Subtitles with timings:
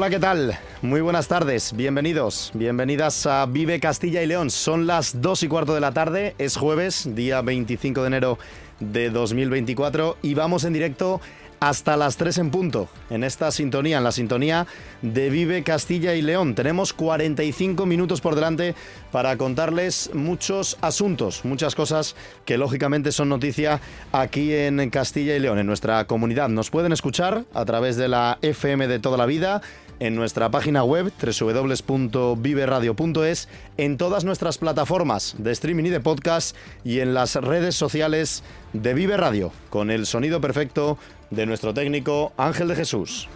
[0.00, 0.58] Hola, ¿qué tal?
[0.80, 4.48] Muy buenas tardes, bienvenidos, bienvenidas a Vive Castilla y León.
[4.48, 8.38] Son las 2 y cuarto de la tarde, es jueves, día 25 de enero
[8.78, 11.20] de 2024 y vamos en directo
[11.60, 14.66] hasta las 3 en punto en esta sintonía, en la sintonía
[15.02, 16.54] de Vive Castilla y León.
[16.54, 18.74] Tenemos 45 minutos por delante
[19.12, 25.58] para contarles muchos asuntos, muchas cosas que lógicamente son noticia aquí en Castilla y León,
[25.58, 26.48] en nuestra comunidad.
[26.48, 29.60] Nos pueden escuchar a través de la FM de toda la vida
[30.00, 36.98] en nuestra página web www.viveradio.es, en todas nuestras plataformas de streaming y de podcast y
[37.00, 38.42] en las redes sociales
[38.72, 40.98] de Vive Radio, con el sonido perfecto
[41.30, 43.28] de nuestro técnico Ángel de Jesús.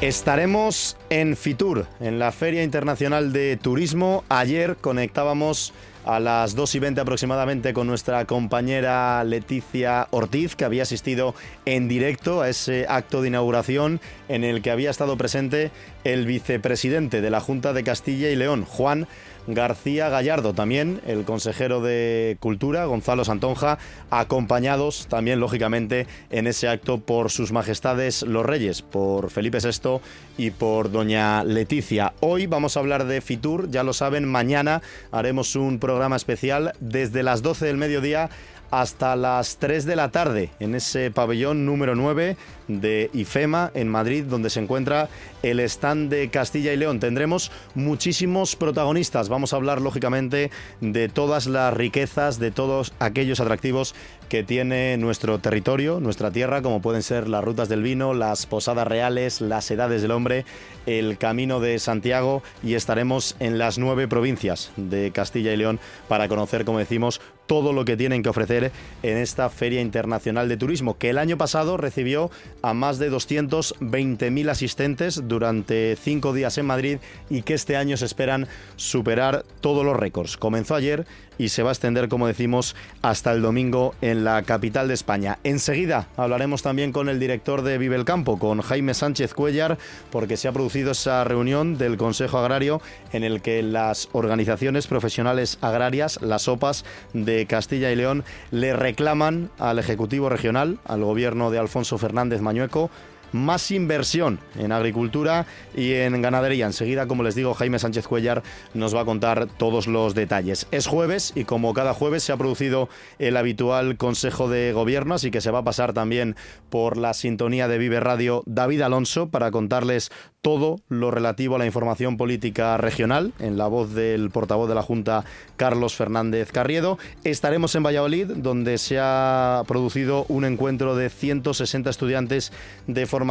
[0.00, 4.22] Estaremos en Fitur, en la Feria Internacional de Turismo.
[4.28, 5.72] Ayer conectábamos
[6.04, 11.88] a las 2 y 20 aproximadamente con nuestra compañera Leticia Ortiz, que había asistido en
[11.88, 15.70] directo a ese acto de inauguración en el que había estado presente
[16.04, 19.06] el vicepresidente de la Junta de Castilla y León, Juan
[19.46, 23.78] García Gallardo, también el consejero de Cultura, Gonzalo Santonja,
[24.10, 30.00] acompañados también, lógicamente, en ese acto por sus majestades los reyes, por Felipe VI
[30.38, 32.14] y por doña Leticia.
[32.20, 34.80] Hoy vamos a hablar de Fitur, ya lo saben, mañana
[35.12, 38.30] haremos un programa especial desde las 12 del mediodía
[38.80, 42.36] hasta las 3 de la tarde en ese pabellón número 9
[42.68, 45.08] de IFEMA en Madrid, donde se encuentra
[45.42, 47.00] el stand de Castilla y León.
[47.00, 49.28] Tendremos muchísimos protagonistas.
[49.28, 50.50] Vamos a hablar, lógicamente,
[50.80, 53.94] de todas las riquezas, de todos aquellos atractivos
[54.28, 58.86] que tiene nuestro territorio, nuestra tierra, como pueden ser las rutas del vino, las posadas
[58.86, 60.44] reales, las edades del hombre,
[60.86, 65.78] el camino de Santiago y estaremos en las nueve provincias de Castilla y León
[66.08, 68.72] para conocer, como decimos, todo lo que tienen que ofrecer
[69.02, 72.30] en esta Feria Internacional de Turismo, que el año pasado recibió
[72.62, 76.98] a más de 220.000 asistentes durante cinco días en Madrid
[77.30, 78.46] y que este año se esperan
[78.76, 80.36] superar todos los récords.
[80.36, 81.06] Comenzó ayer
[81.38, 85.38] y se va a extender, como decimos, hasta el domingo en la capital de España.
[85.44, 89.78] Enseguida hablaremos también con el director de Vive el Campo, con Jaime Sánchez Cuellar,
[90.10, 92.80] porque se ha producido esa reunión del Consejo Agrario
[93.12, 99.50] en el que las organizaciones profesionales agrarias, las OPAs de Castilla y León, le reclaman
[99.58, 102.90] al Ejecutivo Regional, al gobierno de Alfonso Fernández Mañueco,
[103.34, 105.46] más inversión en agricultura
[105.76, 106.66] y en ganadería.
[106.66, 110.68] Enseguida, como les digo, Jaime Sánchez Cuellar nos va a contar todos los detalles.
[110.70, 115.32] Es jueves y como cada jueves se ha producido el habitual Consejo de Gobierno, así
[115.32, 116.36] que se va a pasar también
[116.70, 121.66] por la sintonía de Vive Radio David Alonso para contarles todo lo relativo a la
[121.66, 125.24] información política regional en la voz del portavoz de la Junta,
[125.56, 126.98] Carlos Fernández Carriedo.
[127.24, 132.52] Estaremos en Valladolid, donde se ha producido un encuentro de 160 estudiantes
[132.86, 133.23] de formación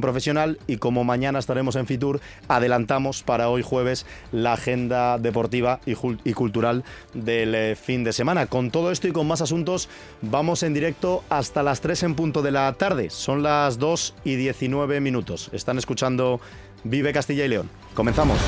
[0.00, 5.94] profesional y como mañana estaremos en Fitur, adelantamos para hoy jueves la agenda deportiva y,
[6.24, 6.84] y cultural
[7.14, 8.46] del eh, fin de semana.
[8.46, 9.88] Con todo esto y con más asuntos,
[10.22, 13.10] vamos en directo hasta las 3 en punto de la tarde.
[13.10, 15.50] Son las 2 y 19 minutos.
[15.52, 16.40] Están escuchando
[16.84, 17.68] Vive Castilla y León.
[17.94, 18.38] Comenzamos.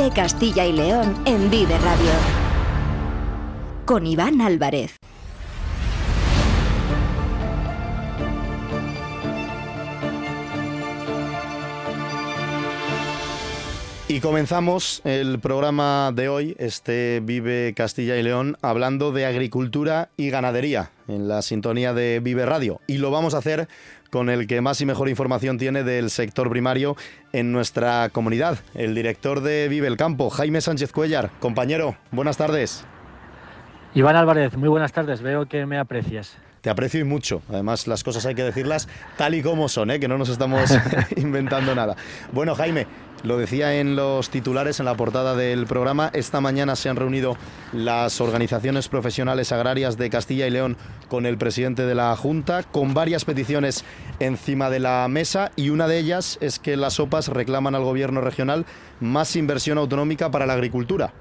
[0.00, 2.10] Vive Castilla y León en Vive Radio.
[3.84, 4.96] Con Iván Álvarez.
[14.08, 20.30] Y comenzamos el programa de hoy, este Vive Castilla y León, hablando de agricultura y
[20.30, 22.80] ganadería en la sintonía de Vive Radio.
[22.86, 23.68] Y lo vamos a hacer
[24.10, 26.96] con el que más y mejor información tiene del sector primario
[27.32, 31.30] en nuestra comunidad, el director de Vive el Campo, Jaime Sánchez Cuellar.
[31.40, 32.84] Compañero, buenas tardes.
[33.94, 36.36] Iván Álvarez, muy buenas tardes, veo que me aprecias.
[36.60, 37.40] Te aprecio y mucho.
[37.48, 38.86] Además, las cosas hay que decirlas
[39.16, 39.98] tal y como son, ¿eh?
[39.98, 40.70] que no nos estamos
[41.16, 41.96] inventando nada.
[42.32, 42.86] Bueno, Jaime,
[43.22, 47.36] Lo decía en los titulares, en la portada del programa, esta mañana se han reunido
[47.72, 50.78] las organizaciones profesionales agrarias de Castilla y León
[51.08, 53.84] con el presidente de la Junta, con varias peticiones
[54.20, 58.22] encima de la mesa y una de ellas es que las OPAs reclaman al gobierno
[58.22, 58.64] regional
[59.00, 61.12] más inversión autonómica para la agricultura.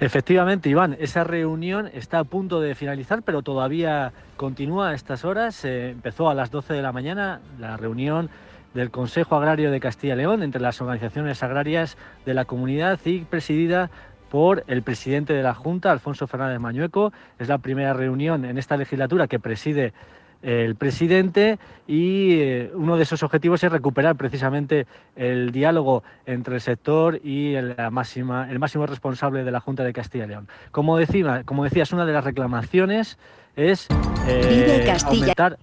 [0.00, 5.64] Efectivamente, Iván, esa reunión está a punto de finalizar, pero todavía continúa a estas horas.
[5.64, 8.28] empezó a las 12 de la mañana la reunión
[8.74, 13.20] del Consejo Agrario de Castilla y León entre las organizaciones agrarias de la comunidad y
[13.20, 13.90] presidida
[14.30, 17.12] por el presidente de la Junta, Alfonso Fernández Mañueco.
[17.38, 19.92] Es la primera reunión en esta legislatura que preside
[20.44, 24.86] el presidente y eh, uno de esos objetivos es recuperar precisamente
[25.16, 29.92] el diálogo entre el sector y el, máxima, el máximo responsable de la Junta de
[29.94, 30.48] Castilla y León.
[30.70, 33.18] Como, decía, como decías, una de las reclamaciones
[33.56, 33.88] es
[34.28, 35.58] eh, aumentar,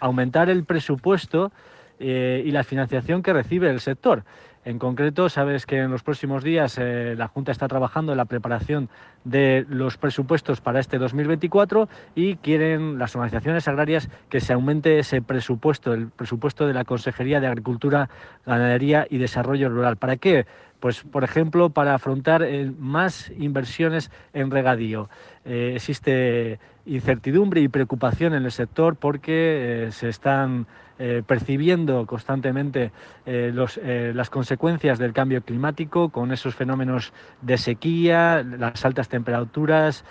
[0.00, 1.52] aumentar el presupuesto
[2.00, 4.24] eh, y la financiación que recibe el sector.
[4.64, 8.26] En concreto, sabes que en los próximos días eh, la Junta está trabajando en la
[8.26, 8.88] preparación
[9.24, 15.22] de los presupuestos para este 2024 y quieren las organizaciones agrarias que se aumente ese
[15.22, 18.10] presupuesto, el presupuesto de la Consejería de Agricultura,
[18.46, 19.96] Ganadería y Desarrollo Rural.
[19.96, 20.46] ¿Para qué?
[20.80, 25.08] Pues, por ejemplo, para afrontar eh, más inversiones en regadío.
[25.44, 30.66] existe incertidumbre y preocupación en el sector porque se están
[31.00, 32.90] eh, percibiendo constantemente
[33.24, 40.04] eh, eh, las consecuencias del cambio climático con esos fenómenos de sequía, las altas temperaturas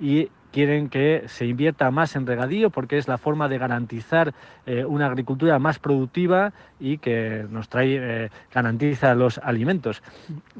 [0.00, 4.34] y quieren que se invierta más en regadío porque es la forma de garantizar
[4.88, 10.02] una agricultura más productiva y que nos trae, garantiza los alimentos.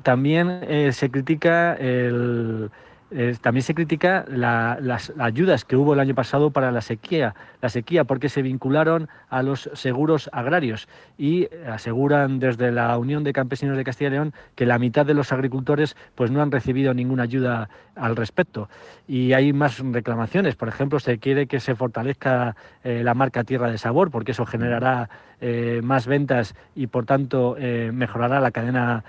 [0.03, 2.71] También se critica el
[3.13, 7.69] eh, también se critica las ayudas que hubo el año pasado para la sequía, la
[7.69, 13.77] sequía porque se vincularon a los seguros agrarios y aseguran desde la Unión de Campesinos
[13.77, 17.23] de Castilla y León que la mitad de los agricultores pues no han recibido ninguna
[17.23, 18.69] ayuda al respecto.
[19.07, 23.71] Y hay más reclamaciones, por ejemplo, se quiere que se fortalezca eh, la marca Tierra
[23.71, 25.09] de Sabor porque eso generará
[25.41, 27.57] eh, más ventas y por tanto
[27.93, 29.05] mejorará la cadena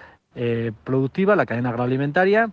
[0.84, 2.52] productiva, la cadena agroalimentaria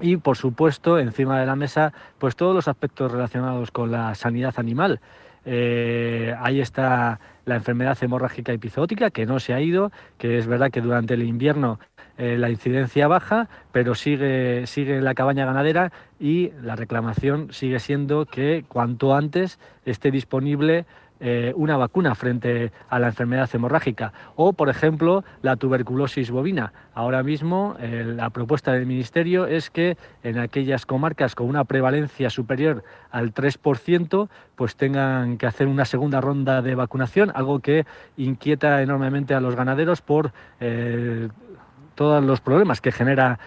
[0.00, 4.54] y por supuesto encima de la mesa pues todos los aspectos relacionados con la sanidad
[4.56, 5.00] animal.
[5.44, 10.70] Eh, ahí está la enfermedad hemorrágica epizootica que no se ha ido, que es verdad
[10.70, 11.80] que durante el invierno
[12.18, 17.78] eh, la incidencia baja, pero sigue, sigue en la cabaña ganadera y la reclamación sigue
[17.78, 20.84] siendo que cuanto antes esté disponible
[21.20, 26.72] eh, una vacuna frente a la enfermedad hemorrágica o, por ejemplo, la tuberculosis bovina.
[26.94, 32.30] Ahora mismo eh, la propuesta del Ministerio es que en aquellas comarcas con una prevalencia
[32.30, 37.84] superior al 3%, pues tengan que hacer una segunda ronda de vacunación, algo que
[38.16, 41.28] inquieta enormemente a los ganaderos por eh,
[42.00, 43.38] todos los problemas que genera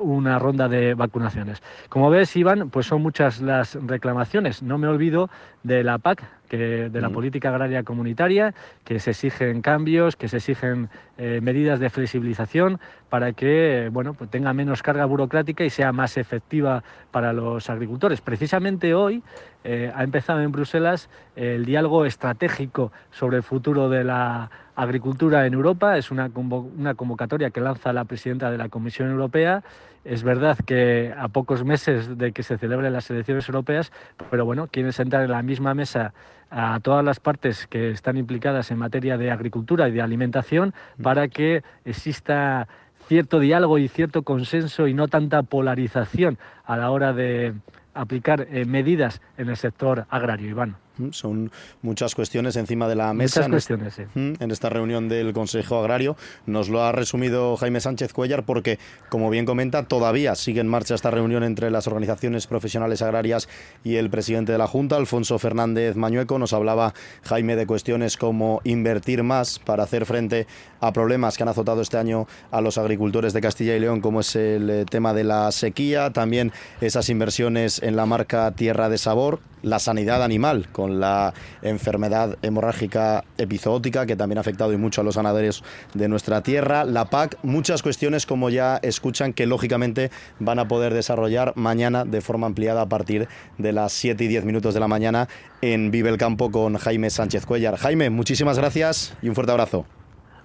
[0.00, 1.62] una ronda de vacunaciones.
[1.90, 4.62] Como ves, Iván, pues son muchas las reclamaciones.
[4.62, 5.28] No me olvido
[5.62, 7.12] de la PAC, que, de la mm.
[7.12, 8.54] política agraria comunitaria,
[8.84, 14.30] que se exigen cambios, que se exigen eh, medidas de flexibilización para que bueno, pues
[14.30, 18.20] tenga menos carga burocrática y sea más efectiva para los agricultores.
[18.20, 19.22] Precisamente hoy
[19.62, 24.50] eh, ha empezado en Bruselas el diálogo estratégico sobre el futuro de la
[24.82, 25.96] agricultura en Europa.
[25.98, 29.62] Es una, una convocatoria que lanza la presidenta de la Comisión Europea
[30.04, 33.92] es verdad que a pocos meses de que se celebren las elecciones europeas,
[34.30, 36.14] pero bueno, quieren sentar en la misma mesa
[36.50, 41.02] a todas las partes que están implicadas en materia de agricultura y de alimentación mm.
[41.02, 42.66] para que exista
[43.08, 47.54] cierto diálogo y cierto consenso y no tanta polarización a la hora de
[47.92, 50.76] aplicar eh, medidas en el sector agrario, Iván.
[51.12, 51.50] Son
[51.82, 56.16] muchas cuestiones encima de la mesa en, cuestiones, en esta reunión del Consejo Agrario.
[56.46, 58.78] Nos lo ha resumido Jaime Sánchez Cuellar porque,
[59.08, 63.48] como bien comenta, todavía sigue en marcha esta reunión entre las organizaciones profesionales agrarias
[63.84, 66.38] y el presidente de la Junta, Alfonso Fernández Mañueco.
[66.38, 70.46] Nos hablaba Jaime de cuestiones como invertir más para hacer frente
[70.80, 74.20] a problemas que han azotado este año a los agricultores de Castilla y León, como
[74.20, 78.98] es el eh, tema de la sequía, también esas inversiones en la marca Tierra de
[78.98, 85.02] Sabor, la sanidad animal con la enfermedad hemorrágica epizootica que también ha afectado y mucho
[85.02, 85.62] a los ganaderos
[85.94, 90.94] de nuestra tierra, la PAC, muchas cuestiones como ya escuchan que lógicamente van a poder
[90.94, 93.28] desarrollar mañana de forma ampliada a partir
[93.58, 95.28] de las 7 y 10 minutos de la mañana
[95.60, 97.76] en Vive el Campo con Jaime Sánchez Cuellar.
[97.76, 99.86] Jaime, muchísimas gracias y un fuerte abrazo.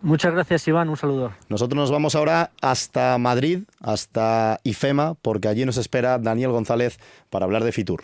[0.01, 0.89] Muchas gracias, Iván.
[0.89, 1.33] Un saludo.
[1.49, 6.99] Nosotros nos vamos ahora hasta Madrid, hasta IFEMA, porque allí nos espera Daniel González
[7.31, 8.03] para hablar de Fitur.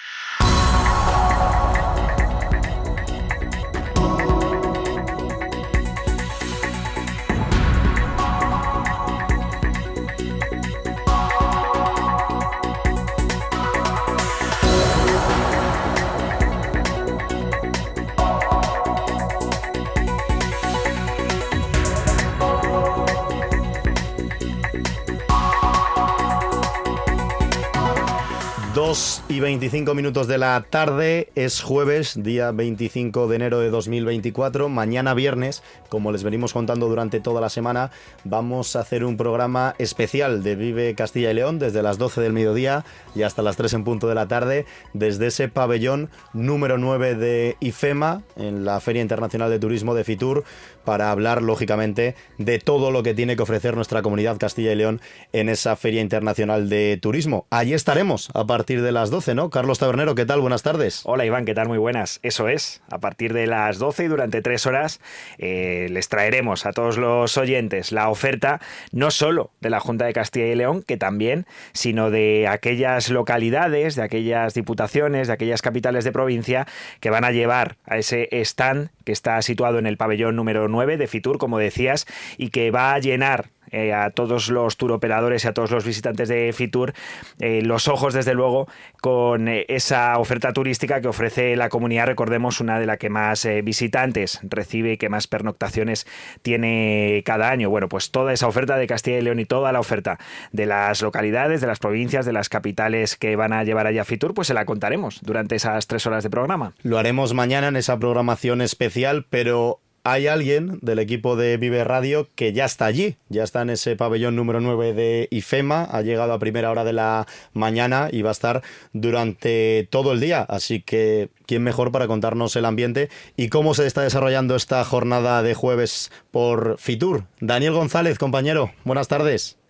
[28.91, 34.67] Bills y 25 minutos de la tarde, es jueves, día 25 de enero de 2024.
[34.67, 37.91] Mañana viernes, como les venimos contando durante toda la semana,
[38.25, 42.33] vamos a hacer un programa especial de Vive Castilla y León desde las 12 del
[42.33, 42.83] mediodía
[43.15, 47.55] y hasta las 3 en punto de la tarde, desde ese pabellón número 9 de
[47.61, 50.43] IFEMA, en la Feria Internacional de Turismo de Fitur,
[50.83, 54.99] para hablar, lógicamente, de todo lo que tiene que ofrecer nuestra comunidad Castilla y León
[55.31, 57.45] en esa Feria Internacional de Turismo.
[57.49, 59.51] Allí estaremos a partir de las 12, ¿no?
[59.51, 60.41] Carlos Tabernero, ¿qué tal?
[60.41, 61.01] Buenas tardes.
[61.05, 61.67] Hola Iván, ¿qué tal?
[61.67, 62.19] Muy buenas.
[62.23, 64.99] Eso es, a partir de las 12 y durante tres horas
[65.37, 68.59] eh, les traeremos a todos los oyentes la oferta
[68.91, 73.95] no solo de la Junta de Castilla y León, que también, sino de aquellas localidades,
[73.95, 76.67] de aquellas diputaciones, de aquellas capitales de provincia
[76.99, 80.97] que van a llevar a ese stand que está situado en el pabellón número 9
[80.97, 85.47] de Fitur, como decías, y que va a llenar eh, a todos los turoperadores y
[85.47, 86.93] a todos los visitantes de Fitur
[87.39, 88.67] eh, los ojos, desde luego,
[89.01, 92.07] con eh, esa oferta turística que ofrece la comunidad.
[92.07, 96.05] Recordemos, una de las que más visitantes recibe y que más pernoctaciones
[96.41, 97.69] tiene cada año.
[97.69, 100.19] Bueno, pues toda esa oferta de Castilla y León y toda la oferta
[100.51, 104.33] de las localidades, de las provincias, de las capitales que van a llevar allá Fitur,
[104.33, 106.73] pues se la contaremos durante esas tres horas de programa.
[106.83, 112.27] Lo haremos mañana en esa programación especial, pero hay alguien del equipo de Vive Radio
[112.35, 116.33] que ya está allí, ya está en ese pabellón número 9 de IFEMA, ha llegado
[116.33, 120.81] a primera hora de la mañana y va a estar durante todo el día, así
[120.81, 125.53] que quién mejor para contarnos el ambiente y cómo se está desarrollando esta jornada de
[125.53, 127.25] jueves por Fitur.
[127.39, 129.60] Daniel González, compañero, buenas tardes.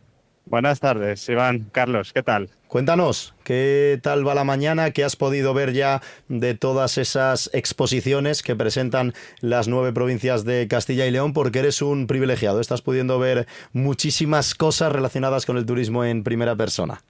[0.45, 2.49] Buenas tardes, Iván, Carlos, ¿qué tal?
[2.67, 4.91] Cuéntanos, ¿qué tal va la mañana?
[4.91, 10.67] ¿Qué has podido ver ya de todas esas exposiciones que presentan las nueve provincias de
[10.67, 11.33] Castilla y León?
[11.33, 16.55] Porque eres un privilegiado, estás pudiendo ver muchísimas cosas relacionadas con el turismo en primera
[16.55, 17.01] persona.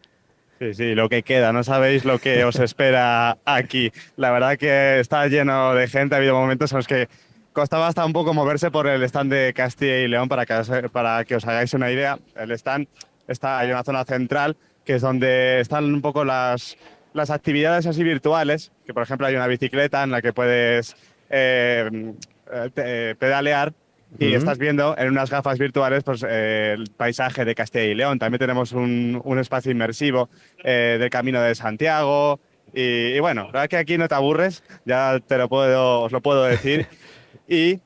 [0.59, 3.91] Sí, sí, lo que queda, no sabéis lo que os espera aquí.
[4.17, 7.07] La verdad que está lleno de gente, ha habido momentos en los que
[7.53, 11.25] costaba hasta un poco moverse por el stand de Castilla y León para que, para
[11.25, 12.19] que os hagáis una idea.
[12.35, 12.87] El stand
[13.31, 16.77] está en una zona central que es donde están un poco las,
[17.13, 20.95] las actividades así virtuales, que por ejemplo hay una bicicleta en la que puedes
[21.29, 22.13] eh,
[22.75, 23.73] eh, pedalear
[24.19, 28.19] y estás viendo en unas gafas virtuales pues, eh, el paisaje de Castilla y León.
[28.19, 30.29] También tenemos un, un espacio inmersivo
[30.63, 32.41] del Camino de Santiago.
[32.73, 36.11] Y, y, bueno, la verdad que aquí no te aburres, ya te lo puedo, os
[36.11, 36.87] lo puedo decir.
[37.47, 37.81] Y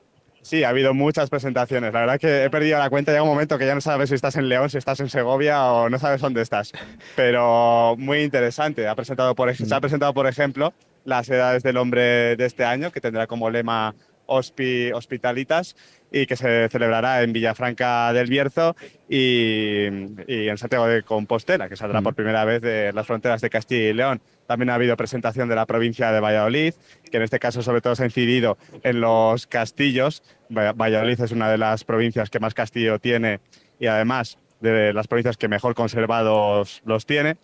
[0.46, 1.92] Sí, ha habido muchas presentaciones.
[1.92, 3.10] La verdad que he perdido la cuenta.
[3.10, 5.64] Llega un momento que ya no sabes si estás en León, si estás en Segovia
[5.72, 6.70] o no sabes dónde estás.
[7.16, 8.86] Pero muy interesante.
[8.86, 10.72] Ha presentado por, se ha presentado, por ejemplo,
[11.04, 15.74] las edades del hombre de este año, que tendrá como lema Hospi, Hospitalitas
[16.12, 18.76] y que se celebrará en Villafranca del Bierzo
[19.08, 19.86] y,
[20.28, 23.94] en Santiago de Compostela, que saldrá por primera vez de las fronteras de Castilla y
[23.94, 24.20] León.
[24.46, 26.74] También ha habido presentación de la provincia de Valladolid,
[27.10, 30.22] que en este caso sobre todo se ha incidido en los castillos.
[30.50, 33.40] Valladolid es una de las provincias que más castillo tiene
[33.78, 37.36] y además de las provincias que mejor conservados los tiene.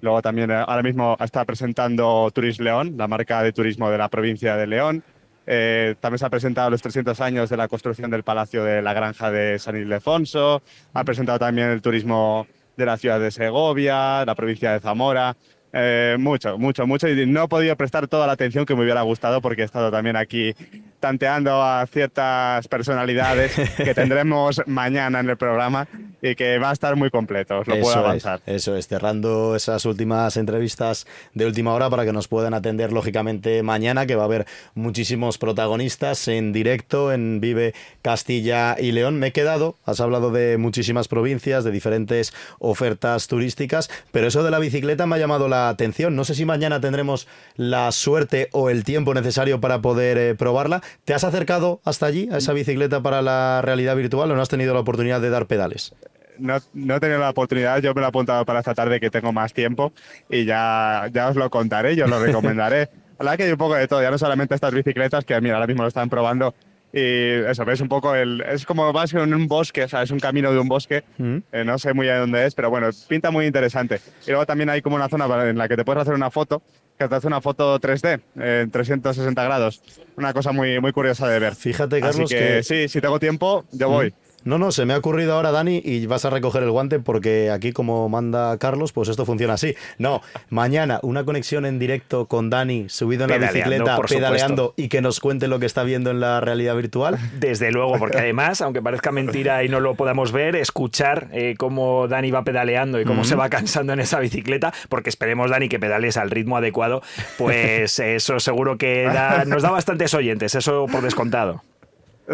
[0.00, 4.08] Luego también eh, ahora mismo está presentando Turis León, la marca de turismo de la
[4.08, 5.02] provincia de León.
[5.46, 8.92] Eh, también se ha presentado los 300 años de la construcción del Palacio de la
[8.92, 10.62] Granja de San Ildefonso.
[10.92, 15.36] Ha presentado también el turismo de la ciudad de Segovia, la provincia de Zamora.
[15.72, 17.08] Eh, mucho, mucho, mucho.
[17.08, 19.90] Y no he podido prestar toda la atención que me hubiera gustado porque he estado
[19.90, 20.54] también aquí
[21.00, 25.88] tanteando a ciertas personalidades que tendremos mañana en el programa
[26.22, 28.40] y que va a estar muy completo, os lo puedo avanzar.
[28.46, 33.62] eso es, cerrando esas últimas entrevistas de última hora para que nos puedan atender lógicamente
[33.62, 39.18] mañana, que va a haber muchísimos protagonistas en directo en Vive Castilla y León.
[39.18, 44.50] Me he quedado, has hablado de muchísimas provincias, de diferentes ofertas turísticas, pero eso de
[44.50, 46.16] la bicicleta me ha llamado la atención.
[46.16, 47.26] No sé si mañana tendremos
[47.56, 50.82] la suerte o el tiempo necesario para poder eh, probarla.
[51.04, 54.48] ¿Te has acercado hasta allí, a esa bicicleta para la realidad virtual o no has
[54.48, 55.94] tenido la oportunidad de dar pedales?
[56.40, 59.10] no, no, he tenido la oportunidad, yo me lo he apuntado para esta tarde que
[59.10, 59.92] tengo más tiempo
[60.28, 62.88] y ya, ya os lo contaré, yo os lo recomendaré.
[63.18, 65.56] La verdad que hay un poco de todo, ya no solamente estas bicicletas que mira,
[65.56, 66.54] ahora mismo lo están probando
[66.92, 68.40] y eso, ves un poco el.
[68.40, 71.04] Es como vas en un bosque, o sea, es un camino de un bosque.
[71.18, 71.36] Mm.
[71.52, 74.00] Eh, no sé muy bien dónde es, pero bueno, pinta muy interesante.
[74.26, 76.62] Y luego también hay como una zona en la que te puedes hacer una foto,
[77.00, 79.82] que te hace una foto 3D en 360 grados.
[80.16, 81.54] Una cosa muy, muy curiosa de ver.
[81.54, 82.30] Fíjate, Carlos.
[82.30, 84.10] Así que, sí, si tengo tiempo, yo mm.
[84.44, 87.50] No, no, se me ha ocurrido ahora, Dani, y vas a recoger el guante porque
[87.50, 89.74] aquí, como manda Carlos, pues esto funciona así.
[89.98, 95.02] No, mañana una conexión en directo con Dani, subido en la bicicleta, pedaleando y que
[95.02, 97.18] nos cuente lo que está viendo en la realidad virtual.
[97.38, 102.08] Desde luego, porque además, aunque parezca mentira y no lo podamos ver, escuchar eh, cómo
[102.08, 105.78] Dani va pedaleando y cómo se va cansando en esa bicicleta, porque esperemos, Dani, que
[105.78, 107.02] pedales al ritmo adecuado,
[107.36, 109.08] pues eso seguro que
[109.46, 111.62] nos da bastantes oyentes, eso por descontado.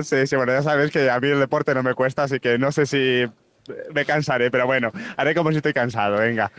[0.03, 2.59] Sí, sí, bueno, ya sabes que a mí el deporte no me cuesta, así que
[2.59, 3.25] no sé si
[3.95, 6.53] me cansaré, pero bueno, haré como si estoy cansado, venga.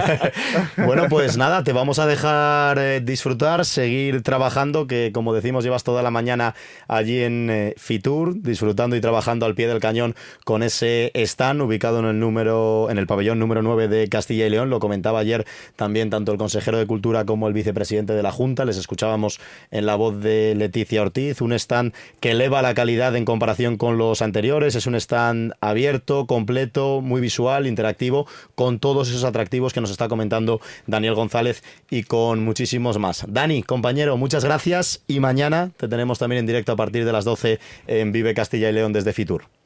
[0.76, 5.84] bueno, pues nada, te vamos a dejar eh, disfrutar, seguir trabajando, que como decimos llevas
[5.84, 6.54] toda la mañana
[6.88, 12.00] allí en eh, Fitur, disfrutando y trabajando al pie del cañón con ese stand ubicado
[12.00, 15.46] en el número en el pabellón número 9 de Castilla y León, lo comentaba ayer
[15.76, 19.86] también tanto el consejero de Cultura como el vicepresidente de la Junta, les escuchábamos en
[19.86, 24.22] la voz de Leticia Ortiz, un stand que eleva la calidad en comparación con los
[24.22, 29.90] anteriores, es un stand abierto completo, muy visual, interactivo, con todos esos atractivos que nos
[29.90, 33.24] está comentando Daniel González y con muchísimos más.
[33.26, 37.24] Dani, compañero, muchas gracias y mañana te tenemos también en directo a partir de las
[37.24, 37.58] 12
[37.88, 39.59] en Vive Castilla y León desde Fitur.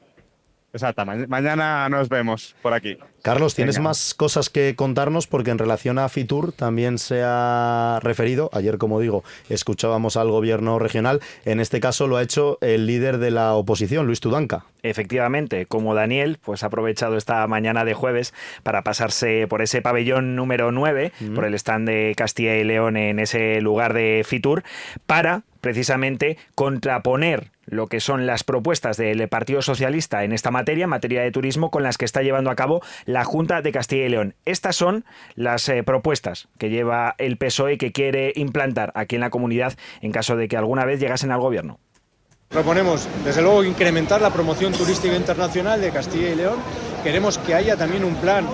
[0.74, 2.98] Exacto, mañana nos vemos por aquí.
[3.22, 5.28] Carlos, ¿tienes más cosas que contarnos?
[5.28, 10.80] Porque en relación a Fitur también se ha referido, ayer como digo, escuchábamos al gobierno
[10.80, 14.64] regional, en este caso lo ha hecho el líder de la oposición, Luis Tudanca.
[14.82, 20.34] Efectivamente, como Daniel, pues ha aprovechado esta mañana de jueves para pasarse por ese pabellón
[20.34, 24.64] número 9, por el stand de Castilla y León en ese lugar de Fitur,
[25.06, 30.90] para precisamente contraponer lo que son las propuestas del Partido Socialista en esta materia, en
[30.90, 34.08] materia de turismo, con las que está llevando a cabo la Junta de Castilla y
[34.08, 34.34] León.
[34.44, 39.30] Estas son las eh, propuestas que lleva el PSOE que quiere implantar aquí en la
[39.30, 41.78] comunidad en caso de que alguna vez llegasen al gobierno.
[42.48, 46.58] Proponemos, desde luego, incrementar la promoción turística internacional de Castilla y León.
[47.02, 48.46] Queremos que haya también un plan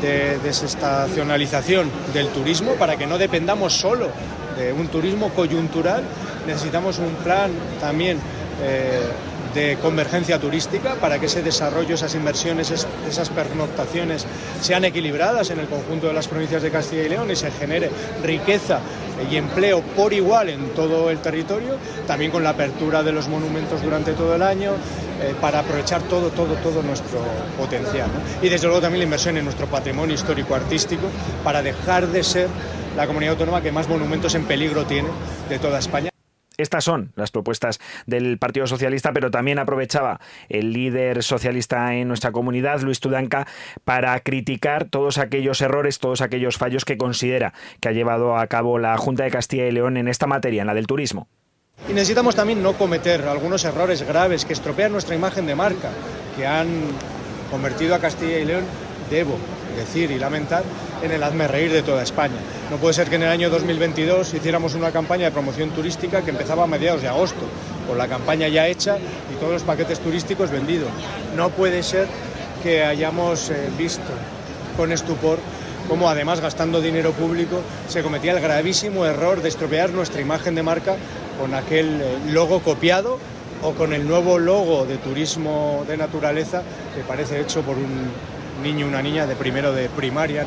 [0.00, 4.08] de desestacionalización del turismo para que no dependamos solo
[4.56, 6.04] de un turismo coyuntural
[6.48, 8.18] necesitamos un plan también
[8.62, 9.00] eh,
[9.54, 12.70] de convergencia turística para que ese desarrollo, esas inversiones,
[13.08, 14.26] esas pernoctaciones
[14.60, 17.90] sean equilibradas en el conjunto de las provincias de Castilla y León y se genere
[18.22, 18.80] riqueza
[19.30, 23.82] y empleo por igual en todo el territorio, también con la apertura de los monumentos
[23.82, 24.72] durante todo el año,
[25.20, 27.20] eh, para aprovechar todo, todo, todo nuestro
[27.56, 28.08] potencial.
[28.42, 31.08] Y desde luego también la inversión en nuestro patrimonio histórico-artístico
[31.42, 32.48] para dejar de ser
[32.96, 35.08] la comunidad autónoma que más monumentos en peligro tiene
[35.48, 36.10] de toda España.
[36.58, 40.18] Estas son las propuestas del Partido Socialista, pero también aprovechaba
[40.48, 43.46] el líder socialista en nuestra comunidad, Luis Tudanca,
[43.84, 48.80] para criticar todos aquellos errores, todos aquellos fallos que considera que ha llevado a cabo
[48.80, 51.28] la Junta de Castilla y León en esta materia, en la del turismo.
[51.88, 55.90] Y necesitamos también no cometer algunos errores graves que estropean nuestra imagen de marca,
[56.36, 56.66] que han
[57.52, 58.64] convertido a Castilla y León,
[59.10, 59.38] debo
[59.78, 60.62] decir y lamentar,
[61.02, 62.36] en el hazme reír de toda España.
[62.70, 66.30] No puede ser que en el año 2022 hiciéramos una campaña de promoción turística que
[66.30, 67.46] empezaba a mediados de agosto,
[67.86, 70.90] con la campaña ya hecha y todos los paquetes turísticos vendidos.
[71.36, 72.06] No puede ser
[72.62, 74.02] que hayamos eh, visto
[74.76, 75.38] con estupor
[75.88, 80.62] cómo además gastando dinero público se cometía el gravísimo error de estropear nuestra imagen de
[80.62, 80.96] marca
[81.40, 83.18] con aquel eh, logo copiado
[83.62, 86.62] o con el nuevo logo de turismo de naturaleza
[86.94, 88.10] que parece hecho por un
[88.62, 90.44] niño o una niña de primero de primaria.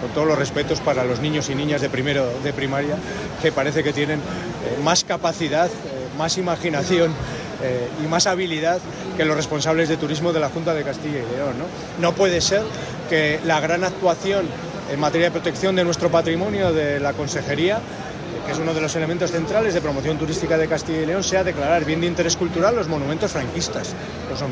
[0.00, 2.96] con todos los respetos para los niños y niñas de primero de primaria,
[3.42, 7.12] que parece que tienen eh, más capacidad, eh, más imaginación
[7.62, 8.78] eh, y más habilidad
[9.18, 11.54] que los responsables de turismo de la Junta de Castilla y León.
[11.58, 11.66] ¿no?
[12.00, 12.62] no puede ser
[13.10, 14.46] que la gran actuación
[14.90, 17.80] en materia de protección de nuestro patrimonio de la Consejería
[18.50, 21.44] que es uno de los elementos centrales de promoción turística de Castilla y León, sea
[21.44, 23.94] declarar bien de interés cultural los monumentos franquistas,
[24.28, 24.42] los,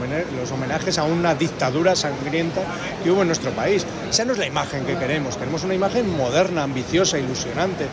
[0.52, 2.62] homenajes a una dictadura sangrienta
[3.02, 3.84] que hubo en nuestro país.
[4.08, 7.88] Esa no es la imagen que queremos, queremos una imagen moderna, ambiciosa, ilusionante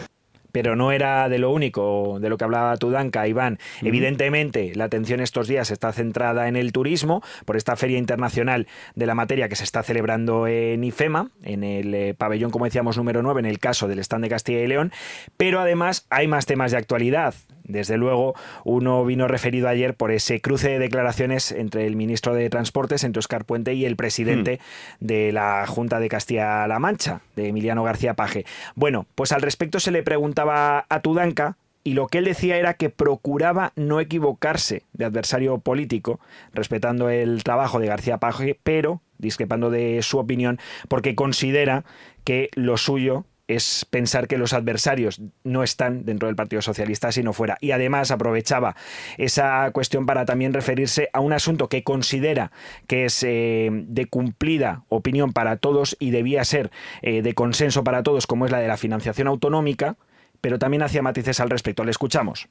[0.55, 3.59] pero no era de lo único de lo que hablaba Tudanka, Iván.
[3.81, 8.65] Evidentemente, la atención estos días está centrada en el turismo, por esta Feria Internacional
[8.95, 12.95] de la Materia que se está celebrando en IFEMA, en el eh, pabellón, como decíamos,
[12.95, 14.93] número 9, en el caso del stand de Castilla y León,
[15.35, 17.35] pero además hay más temas de actualidad.
[17.67, 22.49] Desde luego, uno vino referido ayer por ese cruce de declaraciones entre el ministro de
[22.49, 24.59] Transportes, entre Oscar Puente, y el presidente
[24.99, 25.05] hmm.
[25.05, 28.45] de la Junta de Castilla-La Mancha, de Emiliano García Paje.
[28.75, 32.73] Bueno, pues al respecto se le preguntaba a Tudanca y lo que él decía era
[32.73, 36.19] que procuraba no equivocarse de adversario político,
[36.51, 41.85] respetando el trabajo de García Paje, pero discrepando de su opinión, porque considera
[42.23, 47.33] que lo suyo es pensar que los adversarios no están dentro del Partido Socialista, sino
[47.33, 47.57] fuera.
[47.61, 48.75] Y además aprovechaba
[49.17, 52.51] esa cuestión para también referirse a un asunto que considera
[52.87, 58.03] que es eh, de cumplida opinión para todos y debía ser eh, de consenso para
[58.03, 59.95] todos, como es la de la financiación autonómica,
[60.41, 61.83] pero también hacía matices al respecto.
[61.83, 62.47] Le escuchamos.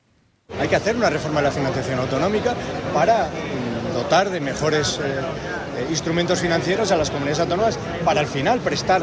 [0.61, 2.55] Hay que hacer una reforma de la financiación autonómica
[2.93, 8.61] para mm, dotar de mejores eh, instrumentos financieros a las comunidades autónomas para al final
[8.61, 9.03] prestar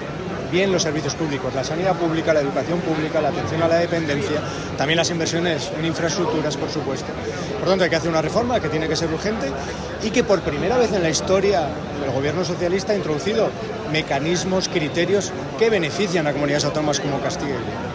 [0.52, 4.42] bien los servicios públicos, la sanidad pública, la educación pública, la atención a la dependencia,
[4.78, 7.08] también las inversiones en infraestructuras, por supuesto.
[7.60, 9.50] Por tanto, hay que hacer una reforma que tiene que ser urgente
[10.04, 11.68] y que por primera vez en la historia
[12.06, 13.50] el gobierno socialista ha introducido
[13.92, 17.92] mecanismos, criterios que benefician a comunidades autónomas como Castilla y León,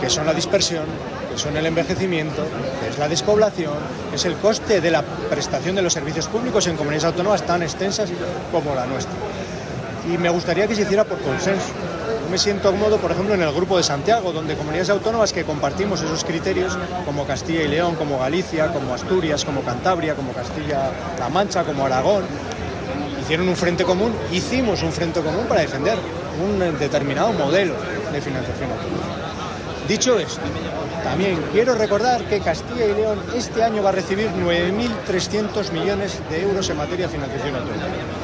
[0.00, 0.84] que son la dispersión,
[1.32, 2.44] que son el envejecimiento,
[2.80, 3.74] que es la despoblación,
[4.10, 7.62] que es el coste de la prestación de los servicios públicos en comunidades autónomas tan
[7.62, 8.10] extensas
[8.52, 9.14] como la nuestra
[10.06, 11.68] y me gustaría que se hiciera por consenso.
[12.30, 16.02] Me siento cómodo, por ejemplo, en el Grupo de Santiago, donde comunidades autónomas que compartimos
[16.02, 21.62] esos criterios, como Castilla y León, como Galicia, como Asturias, como Cantabria, como Castilla-La Mancha,
[21.64, 22.24] como Aragón,
[23.22, 25.98] hicieron un frente común, hicimos un frente común para defender
[26.44, 27.74] un determinado modelo
[28.12, 29.26] de financiación autonómica.
[29.88, 30.40] Dicho esto,
[31.04, 36.42] también quiero recordar que Castilla y León este año va a recibir 9.300 millones de
[36.42, 38.15] euros en materia de financiación autonómica.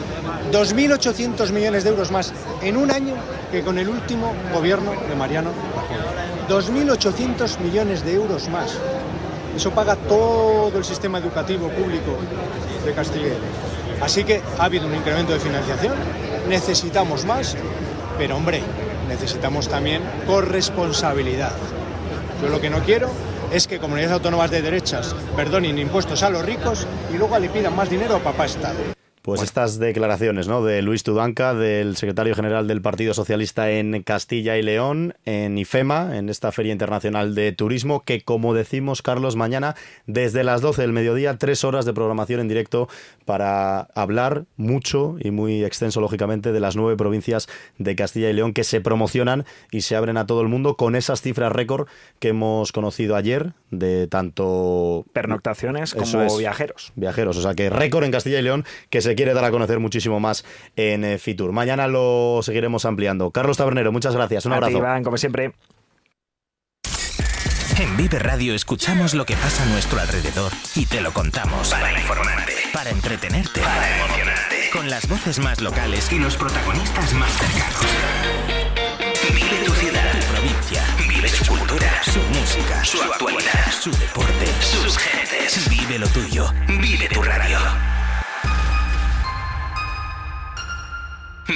[0.52, 3.14] 2.800 millones de euros más en un año
[3.50, 5.96] que con el último gobierno de Mariano Rajoy.
[6.46, 8.78] 2.800 millones de euros más.
[9.56, 12.18] Eso paga todo el sistema educativo público
[12.84, 13.32] de Castilla.
[14.02, 15.94] Así que ha habido un incremento de financiación,
[16.50, 17.56] necesitamos más,
[18.18, 18.62] pero hombre,
[19.08, 21.52] necesitamos también corresponsabilidad.
[22.42, 23.08] Yo lo que no quiero
[23.50, 27.74] es que comunidades autónomas de derechas perdonen impuestos a los ricos y luego le pidan
[27.74, 29.01] más dinero a papá Estado.
[29.22, 30.64] Pues estas declaraciones ¿no?
[30.64, 36.18] de Luis Tudanca, del secretario general del Partido Socialista en Castilla y León, en IFEMA,
[36.18, 39.76] en esta Feria Internacional de Turismo, que como decimos, Carlos, mañana
[40.08, 42.88] desde las 12 del mediodía, tres horas de programación en directo
[43.24, 48.52] para hablar mucho y muy extenso, lógicamente, de las nueve provincias de Castilla y León
[48.52, 51.86] que se promocionan y se abren a todo el mundo con esas cifras récord
[52.18, 55.06] que hemos conocido ayer de tanto...
[55.12, 56.92] Pernoctaciones como viajeros.
[56.96, 59.78] Viajeros, o sea que récord en Castilla y León que se quiere dar a conocer
[59.78, 60.44] muchísimo más
[60.76, 61.52] en eh, Fitur.
[61.52, 63.30] Mañana lo seguiremos ampliando.
[63.30, 64.46] Carlos Tabernero, muchas gracias.
[64.46, 64.78] Un abrazo.
[64.78, 65.52] Iván, como siempre.
[67.78, 71.70] En Vive Radio escuchamos lo que pasa a nuestro alrededor y te lo contamos.
[71.70, 74.70] Para informarte, para entretenerte, para emocionarte.
[74.72, 77.86] Con las voces más locales y los protagonistas más cercanos.
[79.34, 80.84] Vive tu ciudad, tu provincia.
[81.08, 85.68] Vive su cultura, su música, su actualidad, su deporte, sus gentes.
[85.68, 86.52] Vive lo tuyo.
[86.68, 87.58] Vive tu radio.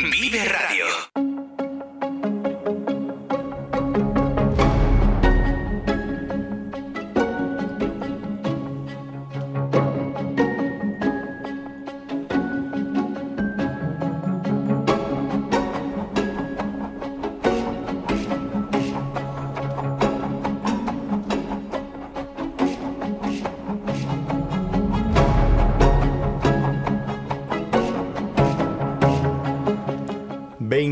[0.04, 1.65] Vive Radio.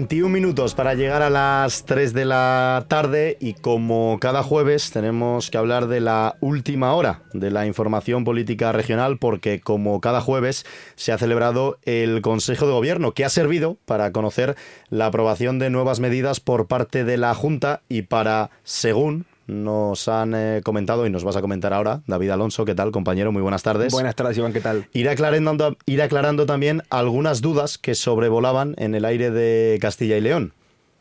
[0.05, 5.51] 21 minutos para llegar a las 3 de la tarde y como cada jueves tenemos
[5.51, 10.67] que hablar de la última hora de la información política regional porque como cada jueves
[10.95, 14.57] se ha celebrado el Consejo de Gobierno que ha servido para conocer
[14.90, 20.35] la aprobación de nuevas medidas por parte de la Junta y para, según nos han
[20.35, 22.02] eh, comentado y nos vas a comentar ahora.
[22.07, 23.33] David Alonso, ¿qué tal, compañero?
[23.33, 23.92] Muy buenas tardes.
[23.92, 24.88] Buenas tardes, Iván, ¿qué tal?
[24.92, 30.20] Ir aclarando, ir aclarando también algunas dudas que sobrevolaban en el aire de Castilla y
[30.20, 30.52] León.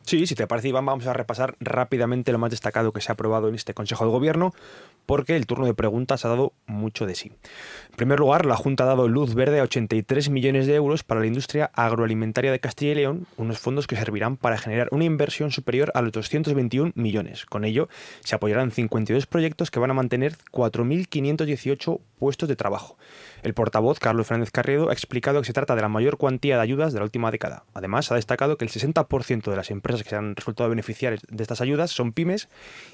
[0.06, 3.14] Sí, si te parece, Iván, vamos a repasar rápidamente lo más destacado que se ha
[3.14, 4.54] aprobado en este Consejo de Gobierno,
[5.06, 7.32] porque el turno de preguntas ha dado mucho de sí.
[7.90, 11.20] En primer lugar, la Junta ha dado luz verde a 83 millones de euros para
[11.20, 15.52] la industria agroalimentaria de Castilla y León, unos fondos que servirán para generar una inversión
[15.52, 17.46] superior a los 221 millones.
[17.46, 17.90] Con ello,
[18.24, 22.98] se apoyarán 52 proyectos que van a mantener 4.518 puestos de trabajo.
[23.44, 26.62] El portavoz, Carlos Fernández Carriedo, ha explicado que se trata de la mayor cuantía de
[26.62, 27.66] ayudas de la última década.
[27.74, 31.44] Además, ha destacado que el 60% de las empresas que se han resultado beneficiarias de
[31.44, 32.48] estas ayudas son pymes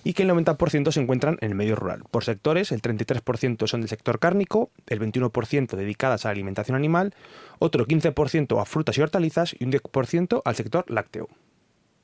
[0.04, 2.04] y que el 90% se encuentran en el medio rural.
[2.10, 7.14] Por sectores, el 33% son del sector cárnico, el 21% dedicadas a la alimentación animal,
[7.60, 11.28] otro 15% a frutas y hortalizas y un 10% al sector lácteo.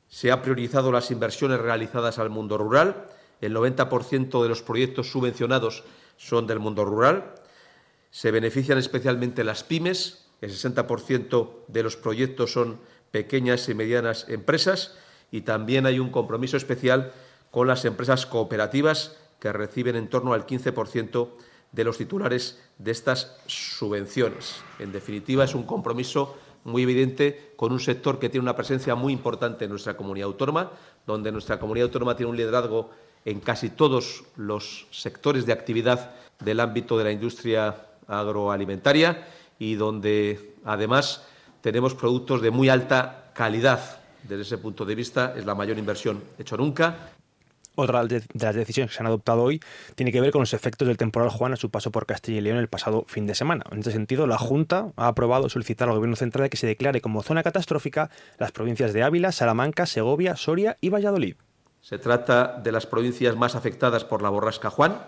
[0.08, 3.08] Se han priorizado las inversiones realizadas al mundo rural.
[3.42, 5.84] El 90% de los proyectos subvencionados
[6.18, 7.34] son del mundo rural.
[8.16, 12.80] Se benefician especialmente las pymes, el 60% de los proyectos son
[13.12, 14.96] pequeñas y medianas empresas
[15.32, 17.12] y también hay un compromiso especial
[17.52, 21.28] con las empresas cooperativas que reciben en torno al 15%
[21.74, 24.62] de los titulares de estas subvenciones.
[24.80, 29.12] En definitiva, es un compromiso muy evidente con un sector que tiene una presencia muy
[29.12, 30.72] importante en nuestra comunidad autónoma,
[31.06, 32.92] donde nuestra comunidad autónoma tiene un liderazgo
[33.26, 37.76] en casi todos los sectores de actividad del ámbito de la industria
[38.08, 39.28] agroalimentaria
[39.60, 41.26] y donde además
[41.62, 44.00] tenemos productos de muy alta calidad.
[44.24, 47.12] Desde ese punto de vista es la mayor inversión hecha nunca.
[47.76, 49.62] Otra de las decisiones que se han adoptado hoy
[49.96, 52.42] tiene que ver con los efectos del temporal Juan a su paso por Castilla y
[52.42, 53.66] León el pasado fin de semana.
[53.70, 57.22] En este sentido, la Junta ha aprobado solicitar al Gobierno Central que se declare como
[57.22, 61.36] zona catastrófica las provincias de Ávila, Salamanca, Segovia, Soria y Valladolid.
[61.82, 65.02] Se trata de las provincias más afectadas por la borrasca Juan.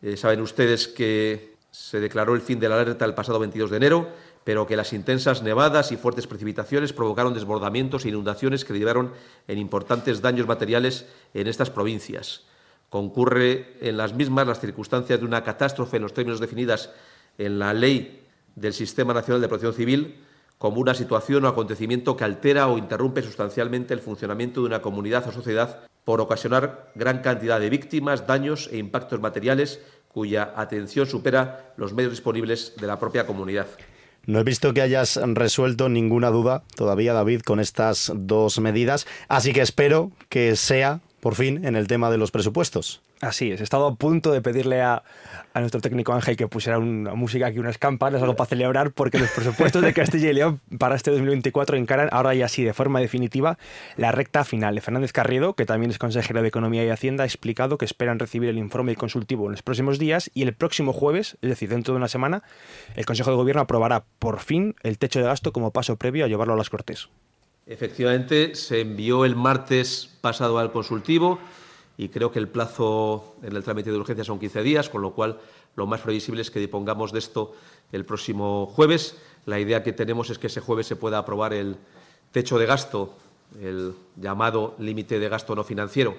[0.00, 3.76] Eh, saben ustedes que se declaró el fin de la alerta el pasado 22 de
[3.78, 4.08] enero,
[4.44, 9.12] pero que las intensas nevadas y fuertes precipitaciones provocaron desbordamientos e inundaciones que derivaron
[9.48, 12.44] en importantes daños materiales en estas provincias.
[12.90, 16.90] Concurre en las mismas las circunstancias de una catástrofe en los términos definidas
[17.38, 18.22] en la Ley
[18.54, 20.20] del Sistema Nacional de Protección Civil
[20.58, 25.26] como una situación o acontecimiento que altera o interrumpe sustancialmente el funcionamiento de una comunidad
[25.26, 29.80] o sociedad por ocasionar gran cantidad de víctimas, daños e impactos materiales
[30.12, 33.66] cuya atención supera los medios disponibles de la propia comunidad.
[34.24, 39.52] No he visto que hayas resuelto ninguna duda todavía, David, con estas dos medidas, así
[39.52, 43.00] que espero que sea, por fin, en el tema de los presupuestos.
[43.22, 45.04] Así es, he estado a punto de pedirle a,
[45.54, 49.30] nuestro técnico Ángel que pusiera una música aquí, unas campanas, algo para celebrar, porque los
[49.30, 53.58] presupuestos de Castilla y León para este 2024 encaran ahora ya sí, de forma definitiva,
[53.96, 54.80] la recta final.
[54.80, 58.48] Fernández Carriedo, que también es consejero de Economía y Hacienda, ha explicado que esperan recibir
[58.48, 61.98] el informe consultivo en los próximos días y el próximo jueves, es decir, dentro de
[61.98, 62.42] una semana,
[62.96, 66.28] el Consejo de Gobierno aprobará por fin el techo de gasto como paso previo a
[66.28, 67.08] llevarlo a las Cortes.
[67.66, 71.38] Efectivamente, se envió el martes pasado al consultivo
[71.96, 75.12] y creo que el plazo en el trámite de urgencia son 15 días, con lo
[75.12, 75.38] cual
[75.76, 77.54] lo más previsible es que dispongamos de esto
[77.92, 79.18] el próximo jueves.
[79.46, 81.76] La idea que tenemos es que ese jueves se pueda aprobar el
[82.30, 83.14] techo de gasto,
[83.60, 86.14] el llamado límite de gasto no financiero,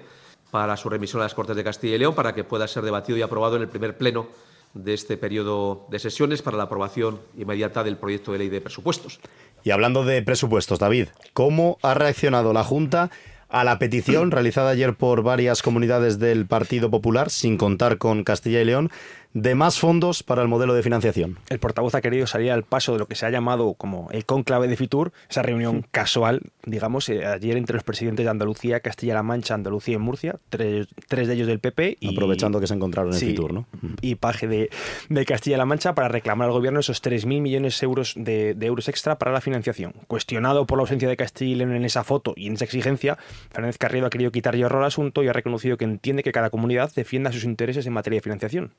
[0.51, 3.17] para su remisión a las Cortes de Castilla y León, para que pueda ser debatido
[3.17, 4.27] y aprobado en el primer pleno
[4.73, 9.19] de este periodo de sesiones para la aprobación inmediata del proyecto de ley de presupuestos.
[9.63, 13.11] Y hablando de presupuestos, David, ¿cómo ha reaccionado la Junta
[13.53, 18.59] a la petición realizada ayer por varias comunidades del Partido Popular, sin contar con Castilla
[18.59, 18.89] y León,
[19.33, 21.39] de más fondos para el modelo de financiación.
[21.49, 24.25] El portavoz ha querido salir al paso de lo que se ha llamado como el
[24.25, 29.23] conclave de Fitur, esa reunión casual, digamos, eh, ayer entre los presidentes de Andalucía, Castilla-La
[29.23, 31.97] Mancha, Andalucía y Murcia, tres, de ellos del PP.
[31.99, 33.65] Y, Aprovechando que se encontraron en Fitur, ¿no?
[34.01, 34.69] Y Paje de,
[35.09, 39.17] de Castilla-La Mancha para reclamar al gobierno esos 3.000 millones de euros, de, euros extra
[39.17, 39.93] para la financiación.
[40.07, 43.17] Cuestionado por la ausencia de Castilla y León en esa foto y en esa exigencia,
[43.51, 46.49] Fernández Carriedo ha querido quitar hierro al asunto y ha reconocido que entiende que cada
[46.49, 48.73] comunidad defienda sus intereses en materia de financiación.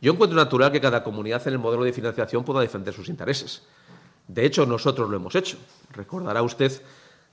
[0.00, 3.62] Yo encuentro natural que cada comunidad en el modelo de financiación pueda defender sus intereses.
[4.28, 5.56] De hecho, nosotros lo hemos hecho.
[5.92, 6.72] Recordará usted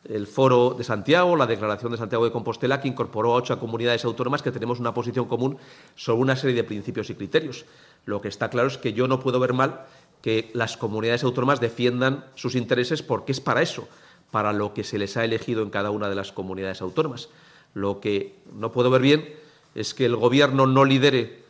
[0.05, 4.03] el Foro de Santiago, la Declaración de Santiago de Compostela, que incorporó a ocho comunidades
[4.05, 5.57] autónomas que tenemos una posición común
[5.95, 7.65] sobre una serie de principios y criterios.
[8.05, 9.85] Lo que está claro es que yo no puedo ver mal
[10.21, 13.87] que las comunidades autónomas defiendan sus intereses porque es para eso,
[14.31, 17.29] para lo que se les ha elegido en cada una de las comunidades autónomas.
[17.73, 19.33] Lo que no puedo ver bien
[19.75, 21.42] es que el Gobierno no lidere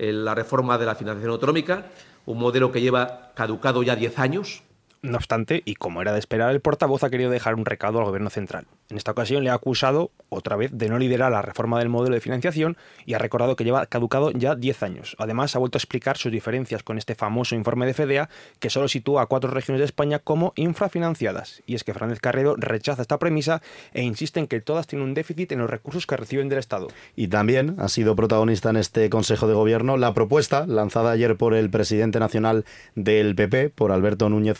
[0.00, 1.86] la reforma de la financiación autonómica,
[2.26, 4.62] un modelo que lleva caducado ya 10 años.
[5.02, 8.04] No obstante, y como era de esperar, el portavoz ha querido dejar un recado al
[8.04, 8.66] gobierno central.
[8.90, 12.14] En esta ocasión le ha acusado, otra vez, de no liderar la reforma del modelo
[12.14, 15.16] de financiación y ha recordado que lleva caducado ya 10 años.
[15.18, 18.88] Además, ha vuelto a explicar sus diferencias con este famoso informe de FEDEA que solo
[18.88, 21.62] sitúa a cuatro regiones de España como infrafinanciadas.
[21.64, 23.62] Y es que Fernández Carrero rechaza esta premisa
[23.94, 26.88] e insiste en que todas tienen un déficit en los recursos que reciben del Estado.
[27.16, 31.54] Y también ha sido protagonista en este Consejo de Gobierno la propuesta lanzada ayer por
[31.54, 34.58] el presidente nacional del PP, por Alberto Núñez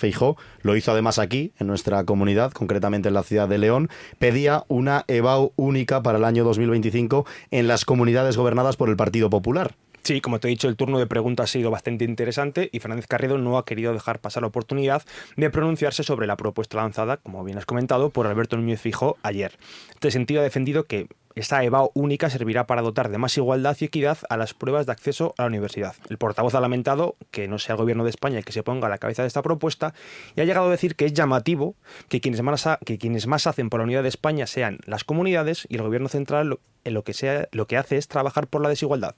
[0.63, 3.89] Lo hizo además aquí, en nuestra comunidad, concretamente en la ciudad de León,
[4.19, 9.31] pedía una EBAU única para el año 2025 en las comunidades gobernadas por el Partido
[9.31, 9.75] Popular.
[10.03, 13.07] Sí, como te he dicho, el turno de preguntas ha sido bastante interesante y Fernández
[13.07, 15.03] Carredo no ha querido dejar pasar la oportunidad
[15.37, 19.53] de pronunciarse sobre la propuesta lanzada, como bien has comentado, por Alberto Núñez Fijo ayer.
[19.89, 23.77] En este sentido ha defendido que esta EVAO única servirá para dotar de más igualdad
[23.79, 25.95] y equidad a las pruebas de acceso a la universidad.
[26.09, 28.89] El portavoz ha lamentado que no sea el gobierno de España el que se ponga
[28.89, 29.95] a la cabeza de esta propuesta
[30.35, 31.77] y ha llegado a decir que es llamativo
[32.09, 35.67] que quienes más, que quienes más hacen por la unidad de España sean las comunidades
[35.71, 38.69] y el gobierno central en lo que, sea, lo que hace es trabajar por la
[38.69, 39.15] desigualdad.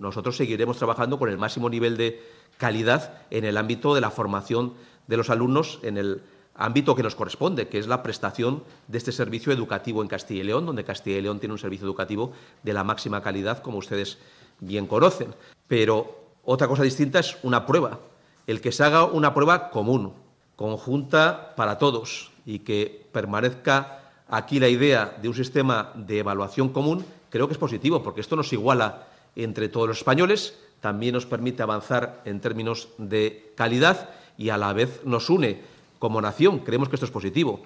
[0.00, 2.22] Nosotros seguiremos trabajando con el máximo nivel de
[2.56, 4.72] calidad en el ámbito de la formación
[5.06, 6.22] de los alumnos en el
[6.54, 10.44] ámbito que nos corresponde, que es la prestación de este servicio educativo en Castilla y
[10.44, 12.32] León, donde Castilla y León tiene un servicio educativo
[12.62, 14.18] de la máxima calidad, como ustedes
[14.60, 15.34] bien conocen.
[15.68, 17.98] Pero otra cosa distinta es una prueba,
[18.46, 20.14] el que se haga una prueba común,
[20.56, 27.04] conjunta para todos y que permanezca aquí la idea de un sistema de evaluación común,
[27.28, 31.62] creo que es positivo, porque esto nos iguala entre todos los españoles, también nos permite
[31.62, 35.60] avanzar en términos de calidad y a la vez nos une
[35.98, 36.60] como nación.
[36.60, 37.62] Creemos que esto es positivo.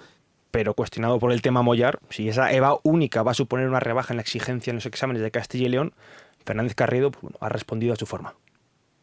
[0.51, 4.13] Pero cuestionado por el tema Mollar, si esa EVA única va a suponer una rebaja
[4.13, 5.95] en la exigencia en los exámenes de Castilla y León,
[6.45, 8.35] Fernández Carrido pues, ha respondido a su forma.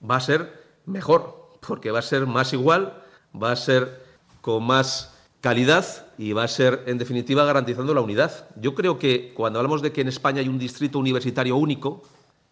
[0.10, 3.02] Va a ser mejor, porque va a ser más igual,
[3.36, 4.02] va a ser
[4.41, 8.47] con más calidad y va a ser, en definitiva, garantizando la unidad.
[8.56, 12.04] Yo creo que cuando hablamos de que en España hay un distrito universitario único,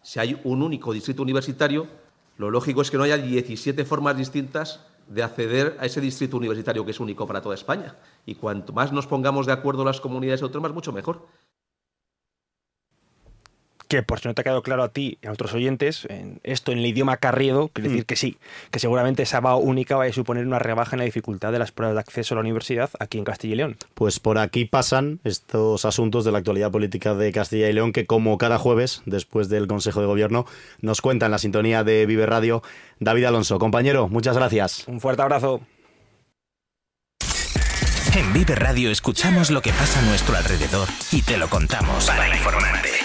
[0.02, 1.86] si hay un único distrito universitario,
[2.36, 6.84] lo lógico es que no haya 17 formas distintas de acceder a ese distrito universitario
[6.84, 7.96] que es único para toda España.
[8.24, 11.26] Y cuanto más nos pongamos de acuerdo las comunidades autónomas, mucho mejor
[13.90, 16.40] que por si no te ha quedado claro a ti y a otros oyentes, en
[16.44, 18.06] esto en el idioma carriedo, quiere decir mm.
[18.06, 18.38] que sí,
[18.70, 21.72] que seguramente esa BAO única va a suponer una rebaja en la dificultad de las
[21.72, 23.76] pruebas de acceso a la universidad aquí en Castilla y León.
[23.94, 28.06] Pues por aquí pasan estos asuntos de la actualidad política de Castilla y León que
[28.06, 30.46] como cada jueves, después del Consejo de Gobierno,
[30.80, 32.62] nos cuenta en la sintonía de Vive Radio
[33.00, 33.58] David Alonso.
[33.58, 34.84] Compañero, muchas gracias.
[34.86, 35.60] Un fuerte abrazo.
[38.16, 42.06] En Vive Radio escuchamos lo que pasa a nuestro alrededor y te lo contamos.
[42.06, 42.89] Para informarte,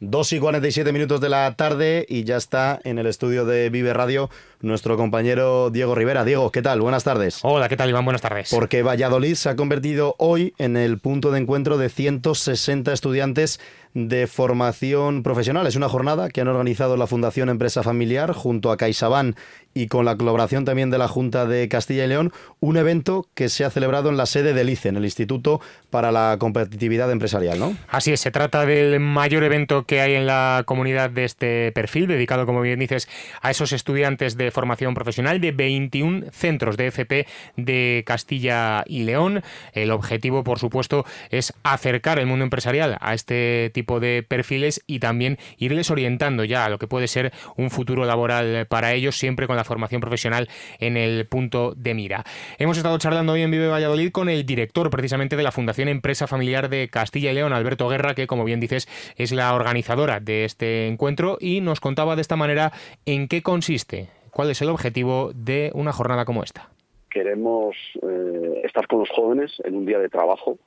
[0.00, 3.92] 2 y 47 minutos de la tarde y ya está en el estudio de Vive
[3.92, 4.28] Radio
[4.60, 6.24] nuestro compañero Diego Rivera.
[6.24, 6.80] Diego, ¿qué tal?
[6.80, 7.38] Buenas tardes.
[7.42, 8.04] Hola, ¿qué tal Iván?
[8.04, 8.50] Buenas tardes.
[8.50, 13.60] Porque Valladolid se ha convertido hoy en el punto de encuentro de 160 estudiantes
[13.94, 15.66] de formación profesional.
[15.66, 19.36] Es una jornada que han organizado la Fundación Empresa Familiar junto a CaixaBank
[19.72, 23.48] y con la colaboración también de la Junta de Castilla y León, un evento que
[23.48, 27.58] se ha celebrado en la sede del ICE, en el Instituto para la Competitividad Empresarial,
[27.58, 27.76] ¿no?
[27.88, 32.06] Así es, se trata del mayor evento que hay en la comunidad de este perfil,
[32.06, 33.08] dedicado, como bien dices,
[33.42, 37.26] a esos estudiantes de formación profesional de 21 centros de FP
[37.56, 39.42] de Castilla y León.
[39.72, 44.98] El objetivo, por supuesto, es acercar el mundo empresarial a este tipo de perfiles y
[44.98, 49.46] también irles orientando ya a lo que puede ser un futuro laboral para ellos, siempre
[49.46, 50.48] con la formación profesional
[50.80, 52.24] en el punto de mira.
[52.58, 56.26] Hemos estado charlando hoy en Vive Valladolid con el director precisamente de la Fundación Empresa
[56.26, 60.44] Familiar de Castilla y León, Alberto Guerra, que como bien dices es la organizadora de
[60.44, 62.72] este encuentro y nos contaba de esta manera
[63.06, 66.68] en qué consiste ¿Cuál es el objetivo de una jornada como esta?
[67.08, 70.58] Queremos eh, estar con los jóvenes en un día de trabajo,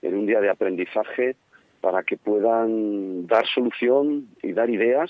[0.00, 1.34] en un día de aprendizaje,
[1.86, 5.08] para que puedan dar solución y dar ideas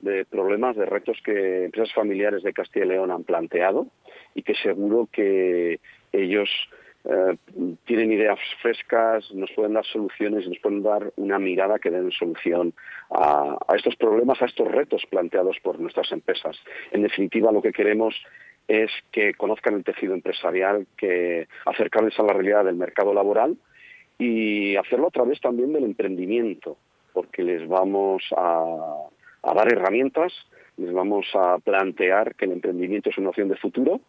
[0.00, 3.86] de problemas, de retos que empresas familiares de Castilla y León han planteado
[4.34, 5.78] y que seguro que
[6.10, 6.50] ellos
[7.04, 7.36] eh,
[7.84, 12.74] tienen ideas frescas, nos pueden dar soluciones nos pueden dar una mirada que den solución
[13.12, 16.56] a, estos problemas, a estos retos planteados por nuestras empresas.
[16.90, 18.16] En definitiva, lo que queremos
[18.66, 23.56] es que conozcan el tejido empresarial, que acercarles a la realidad del mercado laboral
[24.18, 26.76] y hacerlo a través también del emprendimiento,
[27.12, 29.08] porque les vamos a,
[29.42, 30.32] a dar herramientas,
[30.76, 34.00] les vamos a plantear que el emprendimiento es una opción de futuro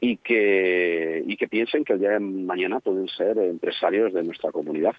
[0.00, 4.52] y que, y que piensen que el día de mañana pueden ser empresarios de nuestra
[4.52, 4.94] comunidad.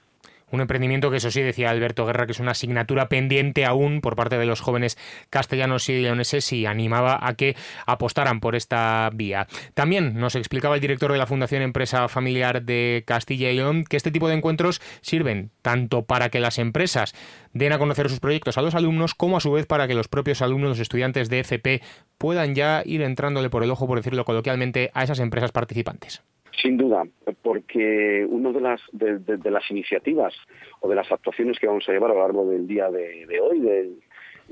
[0.52, 4.16] Un emprendimiento que eso sí decía Alberto Guerra que es una asignatura pendiente aún por
[4.16, 4.98] parte de los jóvenes
[5.30, 9.48] castellanos y leoneses y animaba a que apostaran por esta vía.
[9.74, 13.98] También nos explicaba el director de la Fundación Empresa Familiar de Castilla y León que
[13.98, 17.14] este tipo de encuentros sirven tanto para que las empresas
[17.54, 20.08] den a conocer sus proyectos a los alumnos como a su vez para que los
[20.08, 21.82] propios alumnos, los estudiantes de FP
[22.18, 26.22] puedan ya ir entrándole por el ojo, por decirlo coloquialmente, a esas empresas participantes.
[26.62, 27.04] Sin duda,
[27.42, 30.34] porque una de las, de, las iniciativas
[30.82, 33.60] o de las actuaciones que vamos a llevar a lo largo del día de, hoy,
[33.60, 33.92] de,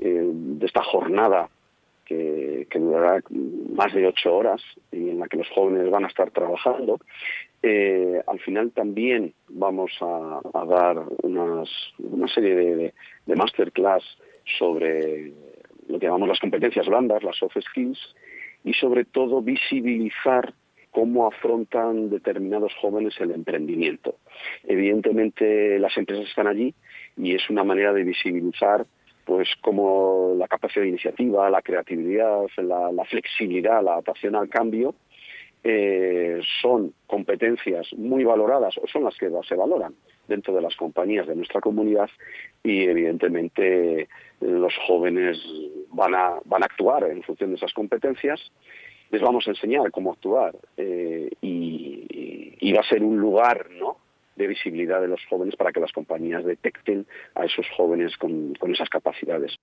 [0.00, 1.50] eh, de, esta jornada
[2.06, 3.20] que, durará
[3.74, 6.98] más de ocho horas y en la que los jóvenes van a estar trabajando,
[7.62, 12.94] eh, al final también vamos a, dar unas, una serie de,
[13.26, 14.04] de masterclass
[14.58, 15.32] sobre
[15.88, 17.98] lo que llamamos las competencias blandas, las soft skills,
[18.64, 20.54] y sobre todo visibilizar
[20.90, 24.16] cómo afrontan determinados jóvenes el emprendimiento.
[24.64, 26.74] Evidentemente las empresas están allí
[27.16, 28.86] y es una manera de visibilizar
[29.24, 34.94] pues como la capacidad de iniciativa, la creatividad, la, flexibilidad, la adaptación al cambio
[35.62, 39.94] eh, son competencias muy valoradas o son las que se valoran
[40.28, 42.08] dentro de las compañías de nuestra comunidad
[42.62, 44.08] y evidentemente
[44.40, 45.38] los jóvenes
[45.90, 48.40] van a, van a actuar en función de esas competencias
[49.10, 53.96] les vamos a enseñar cómo actuar eh, y, va a ser un lugar ¿no?
[54.36, 58.88] de visibilidad de los jóvenes para que las compañías detecten a esos jóvenes con esas
[58.88, 59.56] capacidades.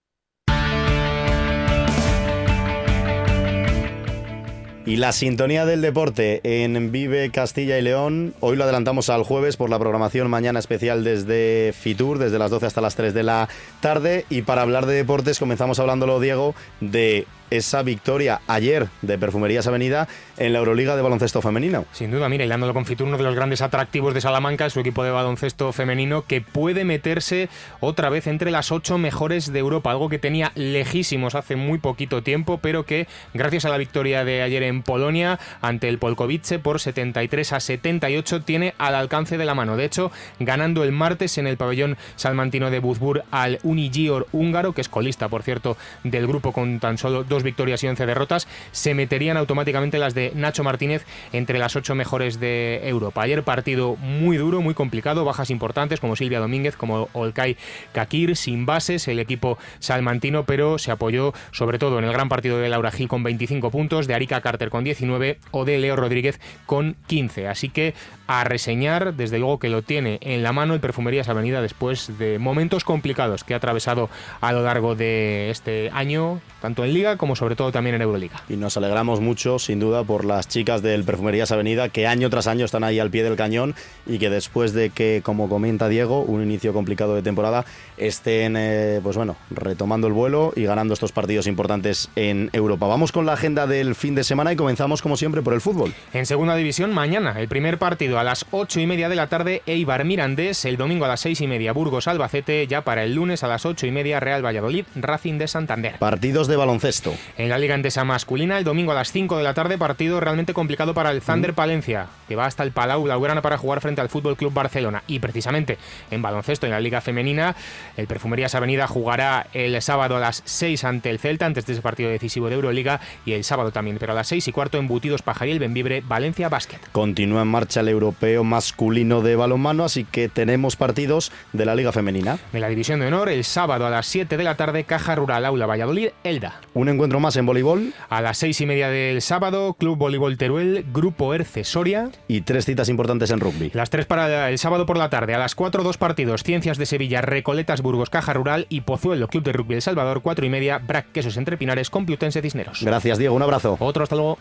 [4.88, 9.58] Y la sintonía del deporte en Vive Castilla y León, hoy lo adelantamos al jueves
[9.58, 13.50] por la programación mañana especial desde Fitur, desde las 12 hasta las 3 de la
[13.80, 14.26] tarde.
[14.30, 20.08] Y para hablar de deportes comenzamos hablándolo, Diego, de esa victoria ayer de Perfumerías Avenida
[20.38, 21.86] en la Euroliga de baloncesto femenino.
[21.92, 25.04] Sin duda, mira, dándolo con Fitur, uno de los grandes atractivos de Salamanca, su equipo
[25.04, 30.10] de baloncesto femenino, que puede meterse otra vez entre las ocho mejores de Europa, algo
[30.10, 34.64] que tenía lejísimos hace muy poquito tiempo, pero que gracias a la victoria de ayer
[34.64, 39.78] en Polonia ante el Polkovice por 73 a 78 tiene al alcance de la mano.
[39.78, 44.82] De hecho, ganando el martes en el pabellón salmantino de Buzbur al Unigior húngaro, que
[44.82, 48.94] es colista, por cierto, del grupo con tan solo dos victorias y 11 derrotas, se
[48.94, 53.22] meterían automáticamente las de Nacho Martínez entre las ocho mejores de Europa.
[53.22, 57.58] Ayer partido muy duro, muy complicado, bajas importantes como Silvia Domínguez, como Olcay
[57.94, 62.58] Kakir, sin bases, el equipo salmantino, pero se apoyó sobre todo en el gran partido
[62.60, 66.40] de Laura Gil con 25 puntos, de Arica Carter con 19 o de Leo Rodríguez
[66.66, 67.48] con 15.
[67.48, 67.94] Así que
[68.28, 72.40] a reseñar, desde luego que lo tiene en la mano el Perfumerías Avenida después de
[72.40, 74.10] momentos complicados que ha atravesado
[74.42, 78.44] a lo largo de este año, tanto en Liga como sobre todo también en Euroliga.
[78.50, 82.48] Y nos alegramos mucho, sin duda, por las chicas del Perfumerías Avenida que año tras
[82.48, 83.74] año están ahí al pie del cañón
[84.06, 87.66] y que después de que, como comenta Diego, un inicio complicado de temporada,
[87.98, 92.88] estén, eh, pues bueno, retomando el vuelo y ganando estos partidos importantes en Europa.
[92.88, 95.94] Vamos con la agenda del fin de semana y comenzamos, como siempre, por el fútbol.
[96.14, 99.62] En segunda división, mañana, el primer partido a las ocho y media de la tarde,
[99.66, 103.44] Eibar Mirandés, el domingo a las seis y media, Burgos Albacete, ya para el lunes
[103.44, 105.98] a las ocho y media, Real Valladolid, Racing de Santander.
[105.98, 107.15] Partidos de baloncesto.
[107.38, 110.54] En la Liga Endesa masculina, el domingo a las 5 de la tarde, partido realmente
[110.54, 111.56] complicado para el Thunder mm.
[111.56, 115.04] Palencia, que va hasta el Palau Blaugrana para jugar frente al Fútbol Club Barcelona.
[115.08, 115.78] Y precisamente
[116.12, 117.56] en baloncesto, en la Liga Femenina,
[117.98, 121.82] el Perfumerías Avenida jugará el sábado a las 6 ante el Celta, antes de ese
[121.82, 125.22] partido decisivo de Euroliga, y el sábado también, pero a las 6 y cuarto, embutidos
[125.22, 126.80] Pajariel Benvibre, Valencia Basket.
[126.92, 131.92] Continúa en marcha el europeo masculino de balonmano, así que tenemos partidos de la Liga
[131.92, 132.38] Femenina.
[132.52, 135.46] De la División de Honor, el sábado a las 7 de la tarde, Caja Rural
[135.46, 136.60] Aula Valladolid, Elda.
[136.74, 137.94] Un encuentro más en voleibol.
[138.10, 142.10] A las 6 y media del sábado, Club Voleibol Teruel, Grupo Erce Soria.
[142.28, 143.72] Y tres citas importantes en rugby.
[143.74, 145.34] Las tres para el sábado por la tarde.
[145.34, 146.44] A las 4, dos partidos.
[146.44, 150.46] Ciencias de Sevilla, Recoletas Burgos, Caja Rural y Pozuelo, Club de Rugby El Salvador, 4
[150.46, 152.84] y media, Brac Quesos Entre Pinares, Complutense Cisneros.
[152.84, 153.36] Gracias, Diego.
[153.36, 153.78] Un abrazo.
[153.80, 154.38] Otro, hasta luego.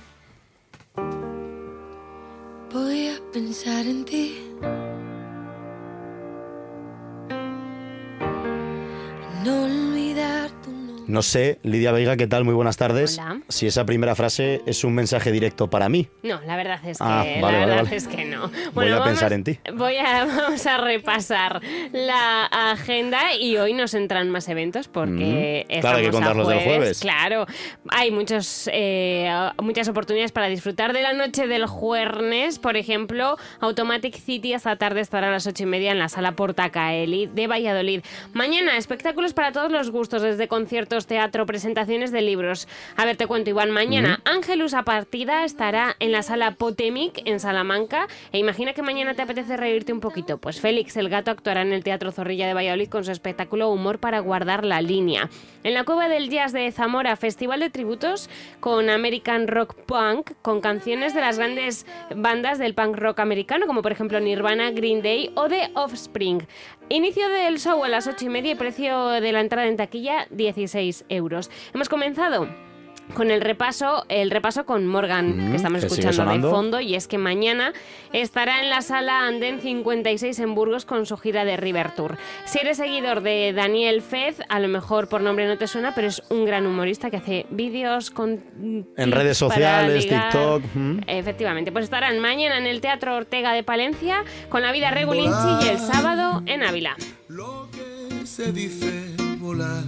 [2.72, 4.38] Voy a pensar en ti.
[9.44, 10.63] No olvidar tu nombre.
[11.06, 12.44] No sé, Lidia Veiga, ¿qué tal?
[12.44, 13.18] Muy buenas tardes.
[13.18, 13.40] Hola.
[13.48, 16.08] Si esa primera frase es un mensaje directo para mí.
[16.22, 17.96] No, la verdad es que, Ah, la vale, vale, verdad vale.
[17.96, 18.50] es que no.
[18.72, 19.58] Voy a vamos, pensar en ti.
[19.74, 21.60] Voy a, vamos a repasar
[21.92, 26.32] la agenda y hoy nos entran más eventos porque Mm, claro, hay que estamos a
[26.32, 27.00] contar los del jueves.
[27.00, 27.46] Claro,
[27.90, 29.30] hay muchos, eh,
[29.62, 32.58] muchas oportunidades para disfrutar de la noche del jueves.
[32.58, 36.32] Por ejemplo, Automatic City esta tarde estará a las ocho y media en la sala
[36.32, 38.00] Portacaeli de Valladolid.
[38.32, 42.68] Mañana, espectáculos para todos los gustos, desde conciertos, teatro, presentaciones de libros.
[42.96, 47.40] A ver, te cuento, Iván, mañana Ángelus a partida estará en la sala Potemic en
[47.40, 48.06] Salamanca.
[48.32, 50.38] E imagina que mañana te apetece reírte un poquito.
[50.38, 53.98] Pues Félix el Gato actuará en el Teatro Zorrilla de Valladolid con su espectáculo Humor
[53.98, 55.28] para guardar la línea.
[55.64, 58.30] En la Cueva del Jazz de Zamora, festival de tributos
[58.60, 63.82] con American Rock Punk, con canciones de las grandes bandas del punk rock americano, como
[63.82, 66.46] por ejemplo Nirvana, Green Day o The Offspring.
[66.90, 70.26] Inicio del show a las ocho y media y precio de la entrada en taquilla
[70.30, 71.50] 16 euros.
[71.72, 72.46] Hemos comenzado
[73.14, 76.80] con el repaso, el repaso con Morgan, Mm, que estamos que sigue escuchando de fondo,
[76.80, 77.72] y es que mañana
[78.12, 82.16] estará en la sala Andén 56 en Burgos con su gira de River Tour.
[82.46, 86.08] Si eres seguidor de Daniel Fez, a lo mejor por nombre no te suena, pero
[86.08, 88.42] es un gran humorista que hace vídeos con
[88.96, 90.30] En redes sociales, ligar.
[90.32, 90.62] TikTok.
[90.74, 90.98] mm.
[91.06, 95.68] Efectivamente, pues estarán mañana en el Teatro Ortega de Palencia con la vida Regulinchi y
[95.68, 96.96] el sábado en Ávila.
[98.24, 99.84] se dice volar.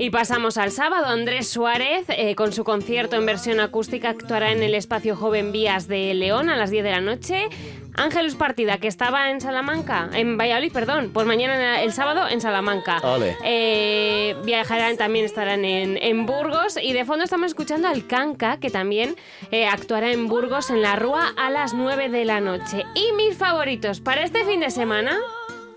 [0.00, 1.06] Y pasamos al sábado.
[1.06, 5.88] Andrés Suárez, eh, con su concierto en versión acústica, actuará en el espacio Joven Vías
[5.88, 7.48] de León a las 10 de la noche.
[7.94, 13.02] Ángelus Partida, que estaba en Salamanca, en Valladolid, perdón, pues mañana el sábado en Salamanca.
[13.42, 16.78] Eh, viajarán, también estarán en, en Burgos.
[16.80, 19.16] Y de fondo estamos escuchando al Canca, que también
[19.50, 22.84] eh, actuará en Burgos en la Rúa a las 9 de la noche.
[22.94, 25.18] Y mis favoritos para este fin de semana.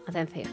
[0.05, 0.47] Atención.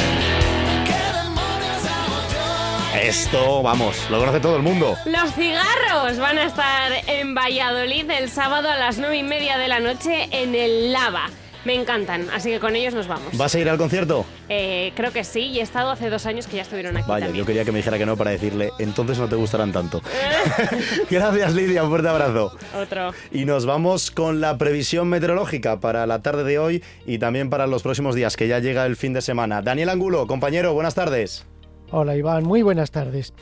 [3.02, 4.96] Esto, vamos, lo conoce todo el mundo.
[5.06, 9.68] Los cigarros van a estar en Valladolid el sábado a las 9 y media de
[9.68, 11.30] la noche en el Lava.
[11.64, 13.36] Me encantan, así que con ellos nos vamos.
[13.36, 14.24] ¿Vas a ir al concierto?
[14.48, 17.26] Eh, creo que sí, y he estado hace dos años que ya estuvieron aquí Vaya,
[17.26, 17.44] también.
[17.44, 20.00] yo quería que me dijera que no para decirle, entonces no te gustarán tanto.
[21.10, 22.56] Gracias, Lidia, un fuerte abrazo.
[22.76, 23.12] Otro.
[23.30, 27.66] Y nos vamos con la previsión meteorológica para la tarde de hoy y también para
[27.66, 29.62] los próximos días, que ya llega el fin de semana.
[29.62, 31.44] Daniel Angulo, compañero, buenas tardes.
[31.90, 33.32] Hola Iván, muy buenas tardes.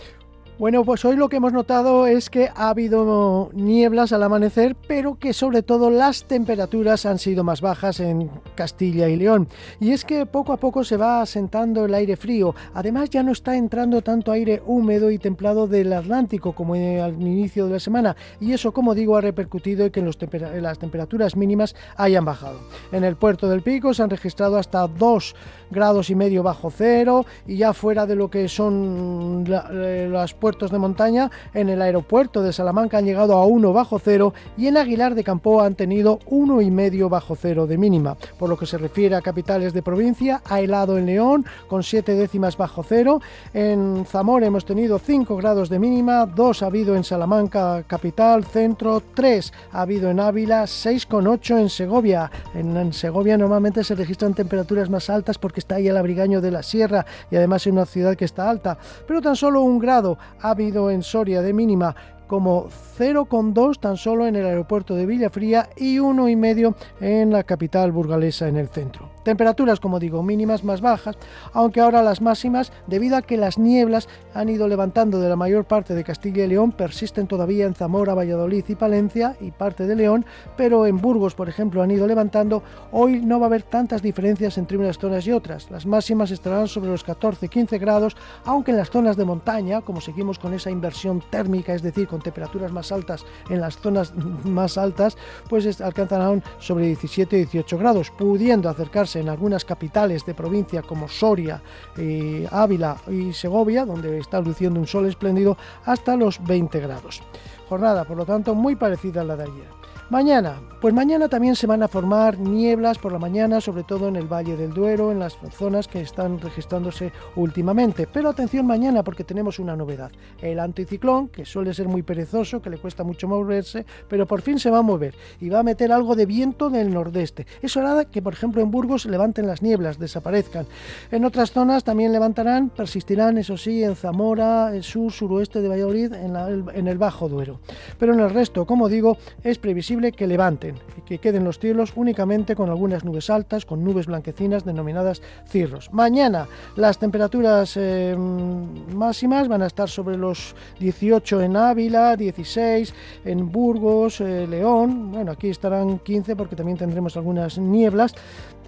[0.59, 5.19] Bueno, pues hoy lo que hemos notado es que ha habido nieblas al amanecer, pero
[5.19, 9.49] que sobre todo las temperaturas han sido más bajas en Castilla y León.
[9.81, 12.55] Y es que poco a poco se va asentando el aire frío.
[12.73, 17.67] Además ya no está entrando tanto aire húmedo y templado del Atlántico como al inicio
[17.67, 18.17] de la semana.
[18.41, 20.17] Y eso, como digo, ha repercutido en que los
[20.59, 22.61] las temperaturas mínimas hayan bajado.
[22.93, 25.35] En el puerto del Pico se han registrado hasta 2
[25.71, 30.71] grados y medio bajo cero y ya fuera de lo que son eh, los puertos
[30.71, 34.77] de montaña, en el aeropuerto de Salamanca han llegado a 1 bajo cero y en
[34.77, 38.17] Aguilar de Campo han tenido uno y medio bajo cero de mínima.
[38.39, 42.15] Por lo que se refiere a capitales de provincia, ha helado en León con 7
[42.15, 43.21] décimas bajo cero,
[43.55, 49.03] en Zamora hemos tenido 5 grados de mínima, 2 ha habido en Salamanca capital, centro,
[49.15, 52.31] 3 ha habido en Ávila, 6,8 en Segovia.
[52.55, 56.53] En, en Segovia normalmente se registran temperaturas más altas porque está ahí el abrigaño de
[56.53, 58.79] la sierra y además es una ciudad que está alta,
[59.09, 61.95] pero tan solo un grado ha habido en Soria de mínima
[62.27, 62.69] como
[62.99, 68.57] 0,2 tan solo en el aeropuerto de Villafría y 1,5 en la capital burgalesa en
[68.57, 69.11] el centro.
[69.23, 71.17] Temperaturas, como digo, mínimas más bajas,
[71.53, 75.65] aunque ahora las máximas, debido a que las nieblas han ido levantando de la mayor
[75.65, 79.97] parte de Castilla y León, persisten todavía en Zamora, Valladolid y Palencia y parte de
[79.97, 80.25] León,
[80.57, 82.63] pero en Burgos, por ejemplo, han ido levantando.
[82.93, 85.71] Hoy no va a haber tantas diferencias entre unas zonas y otras.
[85.73, 90.39] Las máximas estarán sobre los 14-15 grados, aunque en las zonas de montaña, como seguimos
[90.39, 94.13] con esa inversión térmica, es decir, con temperaturas más altas en las zonas
[94.45, 95.17] más altas,
[95.49, 101.63] pues es- alcanzarán sobre 17-18 grados, pudiendo acercarse en algunas capitales de provincia como Soria,
[101.97, 107.23] eh, Ávila y Segovia, donde está luciendo un sol espléndido, hasta los 20 grados.
[107.69, 109.86] Jornada, por lo tanto, muy parecida a la de ayer.
[110.09, 114.15] Mañana, pues mañana también se van a formar nieblas por la mañana, sobre todo en
[114.15, 118.07] el Valle del Duero, en las zonas que están registrándose últimamente.
[118.13, 120.13] Pero atención mañana porque tenemos una novedad.
[120.41, 124.61] El anticiclón, que suele ser muy perezoso, que le cuesta mucho moverse, pero por fin
[124.61, 127.45] se va a mover y va a meter algo de viento del nordeste.
[127.61, 130.67] Eso hará que, por ejemplo, en Burgos levanten las nieblas, desaparezcan.
[131.11, 136.13] En otras zonas también levantarán, persistirán, eso sí, en Zamora, el sur, suroeste de Valladolid,
[136.13, 137.59] en, la- en el Bajo Duero.
[137.99, 141.59] Pero en el resto, como digo, es previsible posible que levanten y que queden los
[141.59, 145.91] cielos únicamente con algunas nubes altas, con nubes blanquecinas denominadas cirros.
[145.91, 152.95] Mañana las temperaturas eh, máximas van a estar sobre los 18 en Ávila, 16
[153.25, 158.15] en Burgos, eh, León, bueno, aquí estarán 15 porque también tendremos algunas nieblas.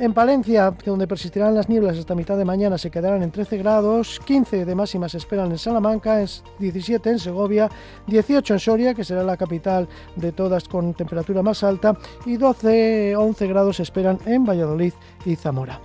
[0.01, 4.21] En Palencia, donde persistirán las nieblas hasta mitad de mañana, se quedarán en 13 grados,
[4.25, 6.25] 15 de máxima se esperan en Salamanca,
[6.61, 7.69] 17 en Segovia,
[8.07, 11.97] 18 en Soria, que será la capital de todas con temperatura más alta,
[12.27, 14.93] y 12, 11 grados se esperan en Valladolid
[15.25, 15.81] y Zamora.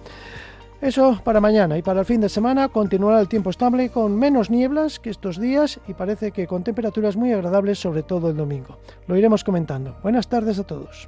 [0.81, 4.49] Eso para mañana y para el fin de semana continuará el tiempo estable con menos
[4.49, 8.79] nieblas que estos días y parece que con temperaturas muy agradables sobre todo el domingo.
[9.07, 9.95] Lo iremos comentando.
[10.03, 11.07] Buenas tardes a todos.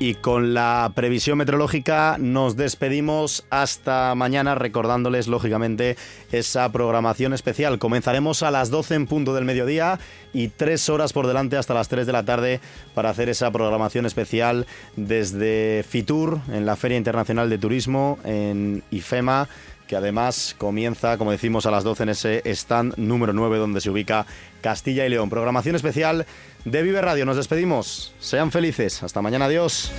[0.00, 5.96] Y con la previsión meteorológica nos despedimos hasta mañana recordándoles lógicamente
[6.30, 7.80] esa programación especial.
[7.80, 9.98] Comenzaremos a las 12 en punto del mediodía
[10.32, 12.60] y tres horas por delante hasta las 3 de la tarde
[12.94, 19.48] para hacer esa programación especial desde Fitur en la Feria Internacional de Turismo en IFEMA
[19.88, 23.90] que además comienza, como decimos, a las 12 en ese stand número 9 donde se
[23.90, 24.26] ubica
[24.60, 25.30] Castilla y León.
[25.30, 26.26] Programación especial
[26.64, 27.24] de Vive Radio.
[27.24, 28.12] Nos despedimos.
[28.20, 29.02] Sean felices.
[29.02, 29.46] Hasta mañana.
[29.46, 29.90] Adiós.